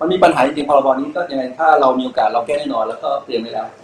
[0.01, 3.84] มันมีปัญหาจริงๆพรบนี้ก็ยังไงถ้าเรามีโอกาสเราแก้แน่นอนแล้วก็เตรียมไว้แล้วครั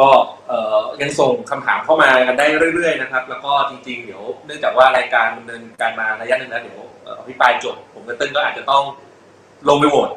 [0.00, 0.08] ก็
[0.48, 8.82] เอ่อยังส่งคำถามเข้ามากันได้เรื่อยๆนะครับ แล้วก็จริงๆ เดี๋ยวเนื่องจากว่ารายการดำเนินการมาระยะหนึ่งแล้วเดี๋ยวเอ่ออภิปรายจบผมกับเติ้ลก็อาจจะต้อง
[9.68, 10.10] ลงไปโหวต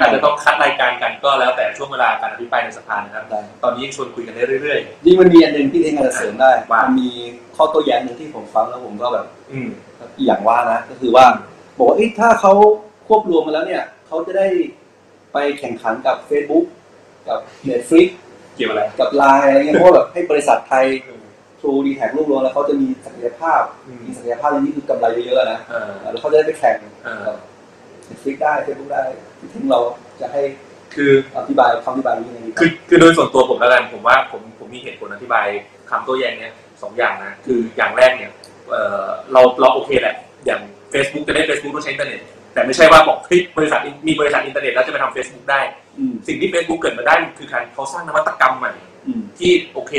[0.00, 3.24] อาจจะต้องคัดรายการกันก็แล้วแต่ช่วงเวลาการอภิปรายในสภานะครับ
[3.62, 7.10] ตอนนี้ยังชวนคุยกันได้เรื่อยยิ่งมันมีอันหนึ่งที่เองอาจจะเสริมได้มันมี
[7.56, 9.68] ข้อโต้แย้งหนึ่งที่ผมฟังแล้วผมก็แบบๆอืม
[10.26, 11.24] อย่างว่านะก็คือว่า
[11.76, 12.52] บอกว่าเอ๊ะถ้าเขา
[13.08, 14.48] ควบรวมมาแล้วเนี่ยเขาจะได้
[15.32, 16.64] ไปแข่งขันกับ Facebook
[17.28, 17.38] กับ
[17.68, 18.08] Netflix
[18.54, 20.86] เกี่ยวอะไร กับไลน์อะไรเงี้ยเพราะว่าแบบให้บริษัทไทย
[21.60, 23.62] True d t a c รวบรวมแล้วเขาจะมีศักยภาพ
[24.04, 27.36] มีศักยภาพอย่างนี้คือกำไรเยอะๆนะเออแล้วเขาจะได้ไปแข่งเออกับ
[28.08, 29.02] Netflix ได้ Facebook ได้
[29.52, 29.80] ที่เรา
[30.20, 30.42] จะให้
[30.94, 35.46] คืออธิบายคำอธิบายนี้ยังไงดีรับคือคือโดยส่วนตัวผมแล้วกันผมว่าผมผมมีเหตุผลอธิบาย
[35.90, 38.32] คำโต้แย้งเนี้ยสองอย่างนะคืออย่างแรกเนี่ย
[38.70, 40.14] เออเราเราโอเคแหละ
[40.46, 40.60] อย่าง
[40.92, 42.20] Facebook จะได้ Facebook ต้องใช้อินเทอร์เน็ต
[42.54, 45.60] แต่ไม่ใช่ว่าบอกเฮ้ยบริษัทมีบริษัทอินเทอร์เน็ตแล้วจะไปทำ Facebook ได้
[45.98, 48.72] อืมสิ่งที่ Facebook เกิดมาได้คือการเขาสร้างนวัตกรรมใหม่
[49.06, 49.92] อืมที่โอเค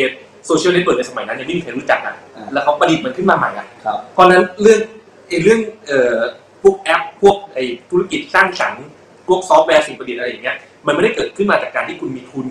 [0.48, 4.80] social network ในสมัยนั้นยังไม่มีใครรู้จักอะอ่าแล้วเขาประดิษฐ์มันขึ้นมาใหม่อะครับเพราะฉะนั้นเรื่อง
[5.28, 6.18] ไอ้เรื่องเอ่อ
[6.64, 8.86] พวกแอป พวกไอ้ธุรกิจสร้างสรรค์
[9.28, 10.56] พวกซอฟต์แวร์สิ่งประดิษฐ์อะไรอย่างเงี้ย
[10.88, 12.46] มันไม่ได้เกิดขึ้นมาจากการที่คุณมีทุน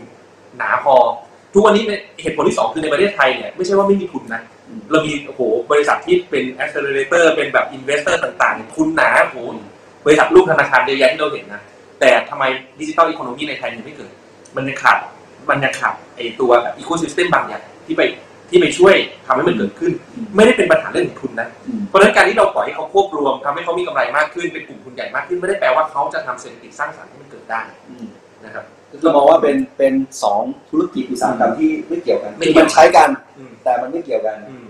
[0.56, 0.94] หนาพอ
[1.54, 9.36] ทุกวันนี้เนี่ยเหตุผลที่สองคือในประเทศไทยเนี่ยไม่ใช่ว่าไม่มีทุนนะอืมเรามีโอ้โหบริษัทที่เป็น accelerator เป็นแบบ investor ต่างๆ ทุนหนาโอ้โห
[10.04, 11.62] บริษัทลูกธนาคารเยอะแยะที่เราเห็นนะ
[12.00, 12.44] แต่ทำไม
[12.80, 14.12] ดิจิทัลอีโคโนมีในไทยยังไม่เกิด
[14.56, 14.98] มันยังขาด
[15.50, 18.02] มันยังขาดไอตัวแบบอีโคซิสเต็มบางอย่างที่ไป
[18.50, 18.94] ที่ไปช่วย
[19.26, 19.92] ทำให้มันเกิดขึ้น
[20.36, 27.60] ไม่ได้เป็นปัญหาเรื่องของทุนนะอืมเพราะฉะนั้นการที่เราปล่อยให้เขาควบรวมทำให้เขามีกำไรมากขึ้นเป็นกลุ่มทุนใหญ่มากขึ้นไม่ได้แปลว่าเขาจะทำเศรษฐกิจสร้างสรรค์ให้มันเกิดได้
[27.90, 28.06] อืม
[28.44, 28.64] นะครับ
[29.02, 33.08] เรามองว่าเป็นเป็นสองธุรกิจอุตสาหกรรมที่ไม่เกี่ยวกันไม่คือเกี่มัยนวใช้กัน
[33.38, 34.69] อืมแต่มันไม่เกี่ยวกันอืมเ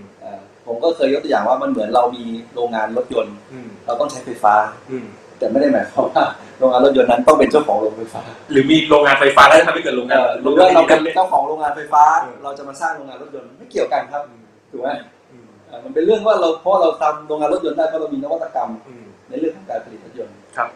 [0.67, 2.23] ผมก็เคยยกตัวอย่างว่ามันเหมือนเรามี
[2.55, 4.53] โรงงานรถยนต์อืมเราต้องใช้ไฟฟ้า
[4.91, 5.05] อืม
[5.39, 6.23] แต่ไม่ได้หมายความว่า
[6.59, 8.21] โรงงานรถยนต์นั้นต้องเป็นเจ้าของโรงไฟฟ้า
[8.51, 14.23] หรือมีโรงงานไฟฟ้าแล้วจะทำให้เกิดโรงงานเอ่อหรือว่าเราเป็นเลยเจ้าของโรงงานไฟฟ้าเออเราจะมาสร้างโรงงานรถยนต์ไม่เกี่ยวกันครับ
[14.71, 14.89] ถูกไหม
[15.31, 20.69] อืมเอ่อมันเป็นเรื่องว่าเราเพราะเราทำโรงงานรถยนต์ได้เพราะเรามีนวัตกรรมอืมในเรื่องของการผลิตรถยนต์ครับ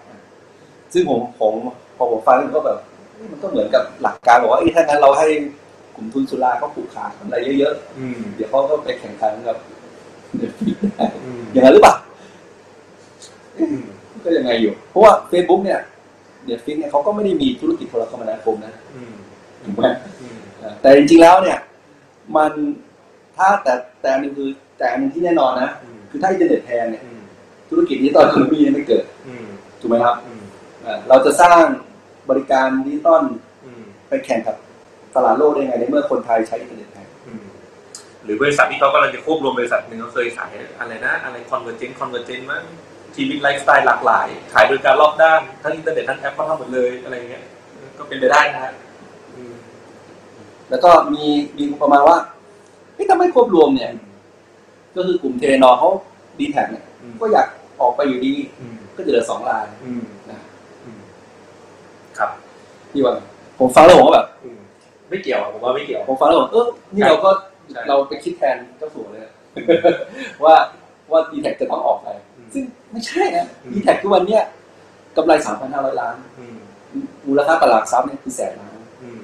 [0.93, 1.53] ซึ่งผมผม
[1.97, 2.77] พอผมฟังแล้วผมก็แบบ
[3.13, 5.27] เฮ้ยมันก็เหมือนกับหลักการบอกว่าเอ้ยถ้างั้นเราให้
[5.95, 9.57] กลุ่มทุนสุราเขาผูกขาดอะไรเยอะอืมๆเดี๋ยวเขาก็ไปแข่งขันกับ
[10.65, 11.95] Netflix ได้อืมอย่างนั้นหรือเปล่า
[13.59, 13.79] อืม
[14.23, 15.79] ก็ยังไงอยู่ เพราะว่า Facebook เนี่ย
[16.45, 19.13] Netflix เนี่ยเขาก็ไม่ได้มีธุรกิจโทรคมนาคมนะอืม
[19.63, 19.87] ถูกไหม
[20.21, 21.57] อืมเออแต่จริงๆแล้วเนี่ย
[22.35, 22.51] มัน
[23.35, 27.21] ถ้าแต่แต่อันหนึ่งคือแต่อันหนึ่งที่แน่นอนนะอืมคือถ้าอินเทอร์เน็ตแพงเนี่ยอืม
[27.69, 29.45] ธุรกิจนี้ตอนนี้ยังไม่เกิดอืม
[29.79, 30.43] ถูกไหมครับอืม
[30.83, 31.63] เออเราจะสร้าง
[32.29, 33.23] บริการดิจิตอล
[33.65, 34.55] อืมไปแข่งกับ
[35.15, 37.04] ตลาดโลกได้ไงในเมื่อคนไทยใช้อินเทอร์เน็ตแพงอืม
[38.25, 42.63] หรือบริษัทที่เขากำลังจะควบรวมบริษัทหนึ่งเขาเคยขายอะไรนะ อะไร convergence convergence มั้ง
[43.15, 47.43] ชีวิตไลฟ์สไตล์หลากหลาย ขายบริการรอบด้าน ทั้งอินเทอร์เน็ตทั้งแอปก็ทำหมดเลยอะไรเงี้ย
[47.97, 48.73] ก็เป็นไปได้นะฮะ
[49.35, 49.53] อืม
[50.69, 51.25] แล้วก็มี
[51.57, 52.17] มีประมาณว่า
[52.93, 53.91] เฮ้ยถ้าไม่ควบรวมเนี่ย
[54.95, 55.89] ก็คือกลุ่มเทนอเขา
[56.39, 57.47] ดีแท็เนี่ยอืมก็อยาก
[57.81, 60.39] ออกไปอยู่ดีอืมก็จะเหลือสองรายอืมนะ
[60.85, 60.99] อืม
[62.17, 62.29] ครับ
[62.91, 63.19] พี่ว่าไง
[63.59, 64.59] ผมฟังแล้วผมก็แบบอืม
[65.09, 67.54] ไม่เกี่ยวผมว่าไม่เกี่ยว ผมฟังแล้วผมเออนี่ใช่เราก็ใช่
[67.87, 69.21] เราไปคิดแทนเจ้าสัวเลย
[70.43, 70.55] ว่า
[71.11, 74.43] ว่าดีแท็จะต้องออกไปอืมซึ่งไม่ใช่นะอืมดีแท็ทุกวันเนี้ย
[75.17, 76.57] กำไรสามพันห้าร้อยล้านอืม
[77.27, 79.21] มูลค่าตลาดทรัพย์เนี่ยคือแสนล้านอืม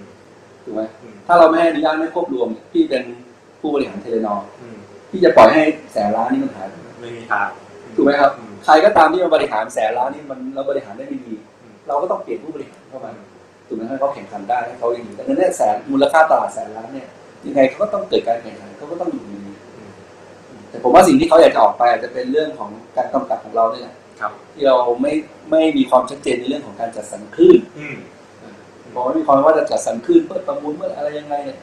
[0.64, 3.04] ถูกไหมอืมถ้าเราไม่ให้อนุญาตไม่ควบรวมเนี่ยพี่เป็น
[3.60, 4.78] ผู้บริหารเทเลนออืม
[5.12, 7.48] พี่จะปล่อยให้แสนล้านนี่มันหายไปไม่มีทาง
[7.96, 13.12] ถูกไหมครับอืมใครก็ตามที่มาบริหารแสนล้านนี่มันเราบริหารได้ไม่ดีอืมเราก็ต้องเปลี่ยนผู้บริหารเข้ามา
[13.68, 17.08] ถูกไหมให้เขาแข่งขันได้ให้เขาอยู่แต่ในนี้แสนมูลค่าตลาดแสนล้านเนี่ย
[17.46, 19.38] ยังไงเขาก็ต้องเกิดการแข่งขันเขาก็ต้องอยู่ดี
[19.76, 19.92] อืม
[20.70, 25.14] แต่ผมว่าสิ่งที่เขาอยากจะออกไปอาจจะเป็นเรื่องของการกำกับของเราเนี่ยแหละครับที่เราไม่
[25.52, 27.98] ไม่มีความชัดเจนในเรื่องของการจัดสรรคลื่นอืม
[28.94, 31.60] บอกว่ามีความว่าจะจัดสรรคลื่นเพื่อประมูลเมื่ออะไรยังไงเนี่ย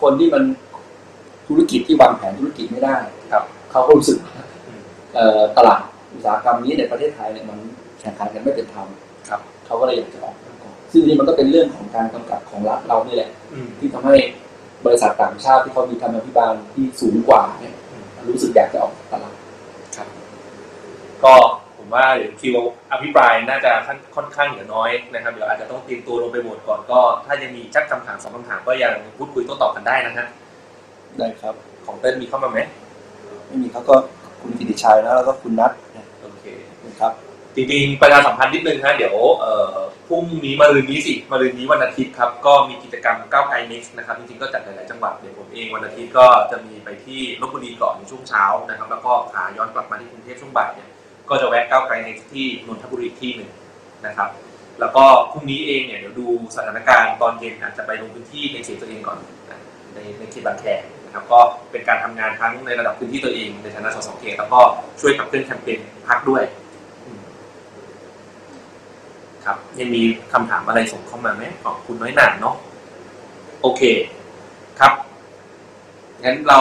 [0.00, 0.42] คนที่มัน
[1.48, 2.96] ธุรกิจที่วางแผนธุรกิจไม่ได้
[3.32, 4.32] ครับเขาก็รู้สึกว่า
[5.14, 5.80] เอ่อตลาด
[6.14, 7.58] อุตสาหกรรมนี้ในประเทศไทยเนี่ยมัน
[8.00, 8.86] แข่งขันกันไม่เป็นธรรม
[9.28, 14.16] ครับเขาก็เลยอยากจะออกมาก่อนซึ่งนี่มันก็เป็นเรื่องของการกำกับของรัฐเรานี่แหละอืมที่ทำให้
[14.86, 17.74] บริษัทต่างชาติที่เขามีธรรมาภิบาลที่สูงกว่าเนี่ย
[18.28, 19.34] รู้สึกอยากจะออกจากตลาด
[19.96, 20.08] ครับ
[21.24, 21.34] ก็
[21.76, 22.56] ผมว่าเดี๋ยวคิว
[22.92, 30.26] อภิปรายน่าจะค่อนค่อนข้างเหลือน้อยนะครับเดี๋ยวอาจจะต้องเตรียมตัวลงไปโหวตก่อนก็ ถ้ายังมีชักคำถามสองคำถามก็ยังพูดคุยโต้ตอบกันได้นะฮะ
[31.18, 31.54] ได้ครับ
[31.86, 32.58] ของเต้นมีเข้ามาไหม
[33.46, 33.94] ไม่มีเขาก็
[34.40, 35.72] คุณกิติชัยนะแล้วก็คุณนัท
[36.22, 36.44] โอเค
[36.86, 37.12] นะครับ
[37.56, 39.16] จริงๆประชาสัมพันธ์นิดนึงฮะเดี๋ยว
[40.08, 50.88] พรุ่งนี้มะรืนนี้สิมะรืนนี้วันอาทิตย์ครับก็มีกิจกรรมก้าวไกล Next นะครับจริงๆก็จัดหลายๆจังหวัดเดี๋ยวผมเองวันอาทิตย์ก็จะมีไปที่ลบบุรีก่อนในช่วงเช้านะครับ แล้วก็ขาย้อนกลับมาที่กรุงเทพช่วงบ่ายเนี่ย
[51.28, 53.50] ก็จะแวะก้าวไกล Next ที่นนทบุรีที่หนึ่ง
[54.06, 54.28] นะครับ
[54.80, 59.18] แล้วก็พรุ่งนี้เองเนี่ยเดี๋ยวดูสถานการณ์ตอนเย็นอาจจะไปลงพื้นที่ในเขตตัวเองก่อน
[59.94, 60.64] ในในเขตบางแค
[61.04, 64.60] นะครับก็เป็นการทำงานทั้งในระดับพื้นที่ตัวเองในฐานะสสเขตแล้วก็
[65.00, 66.44] ช่วยขับเคลื่อนแคมเปญพักด้วย
[69.44, 70.02] ครับ ยังมี
[70.32, 72.54] คำถามอะไรส่งเข้ามาไหมขอบคุณน้อยหนาเนาะ
[73.62, 73.82] โอเค
[74.80, 74.92] ครับ
[76.24, 76.60] งั้นเรา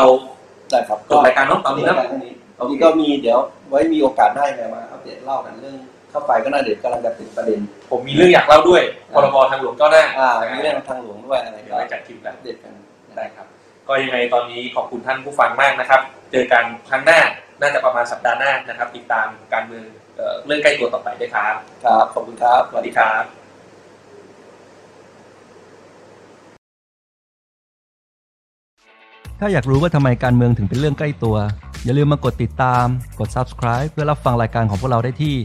[0.71, 3.39] ได้ครับจบรายการเนาะตอนนี้เนาะรายการนี้ตอนนี้ก็มีเดี๋ยว
[3.69, 5.77] ไว้มีโอกาสได้ไงมาอัปเดตเล่ากันเรื่อง
[6.09, 8.81] เข้าไปก็น่าเด็ดกำลังจะเป็นประเด็น ผมมีเรื่องอยากเล่าด้วย
[9.13, 12.73] พรบทางหลวงก็ได้อ่ามีเรื่องทางหลวงด้วยอะไรเดี๋ยวไปจัดคลิปแล้วอัปเดตกัน
[13.17, 13.47] ได้ครับ
[13.87, 17.19] ก็ยังไงตอนนี้ขอบคุณท่านผู้ฟังมากนะครับ เจอกันครั้งหน้า
[17.61, 19.83] น่าจะประมาณสัปดาห์หน้านะครับ ติดตามการเมือง
[20.17, 23.23] เอ่อเรื่องใกล้ตัวต่อไปด้วยครับ ครับ ขอบคุณครับ สวัสดีครับ
[29.39, 31.37] ถ้าอยากรู้ว่าทำไมการเมืองถึงเป็นเรื่องใกล้ตัว
[31.83, 32.85] อย่าลืมมากดติดตาม
[33.19, 35.35] กด subscribe เพื่อรับฟังรายการของพวกเราได้ที่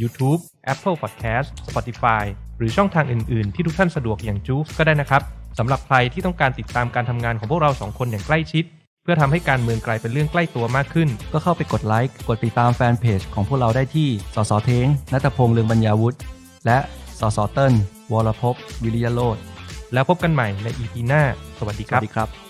[0.00, 0.40] YouTube
[0.72, 2.24] Apple Podcast Spotify
[2.58, 5.22] หรือช่องทางอื่น ๆ ที่ทุกท่านสะดวกอย่างจูฟก็ได้นะครับ
[5.58, 16.18] สำหรับใครที่ต้องการติดตามการทำงานของพวกเราสองคนอย่างใกล้ชิดเพื่อทำให้การเมืองกลายเป็นเรื่องใกล้ตัวมากขึ้น ก็เข้าไปกดไลค์ กดติดตามแฟนเพจของพวกเราได้ที่ สสเทงนัตพงษ์เลืองบรรยาวุฒิ
[16.66, 16.78] และ
[17.20, 17.74] สสเติ้ล
[18.12, 19.36] วรภพวิริยโรธ
[19.92, 21.22] แล้วพบกันใหม่ใน EP หน้า
[21.58, 22.45] สวัสดีสครัวับสดีครับ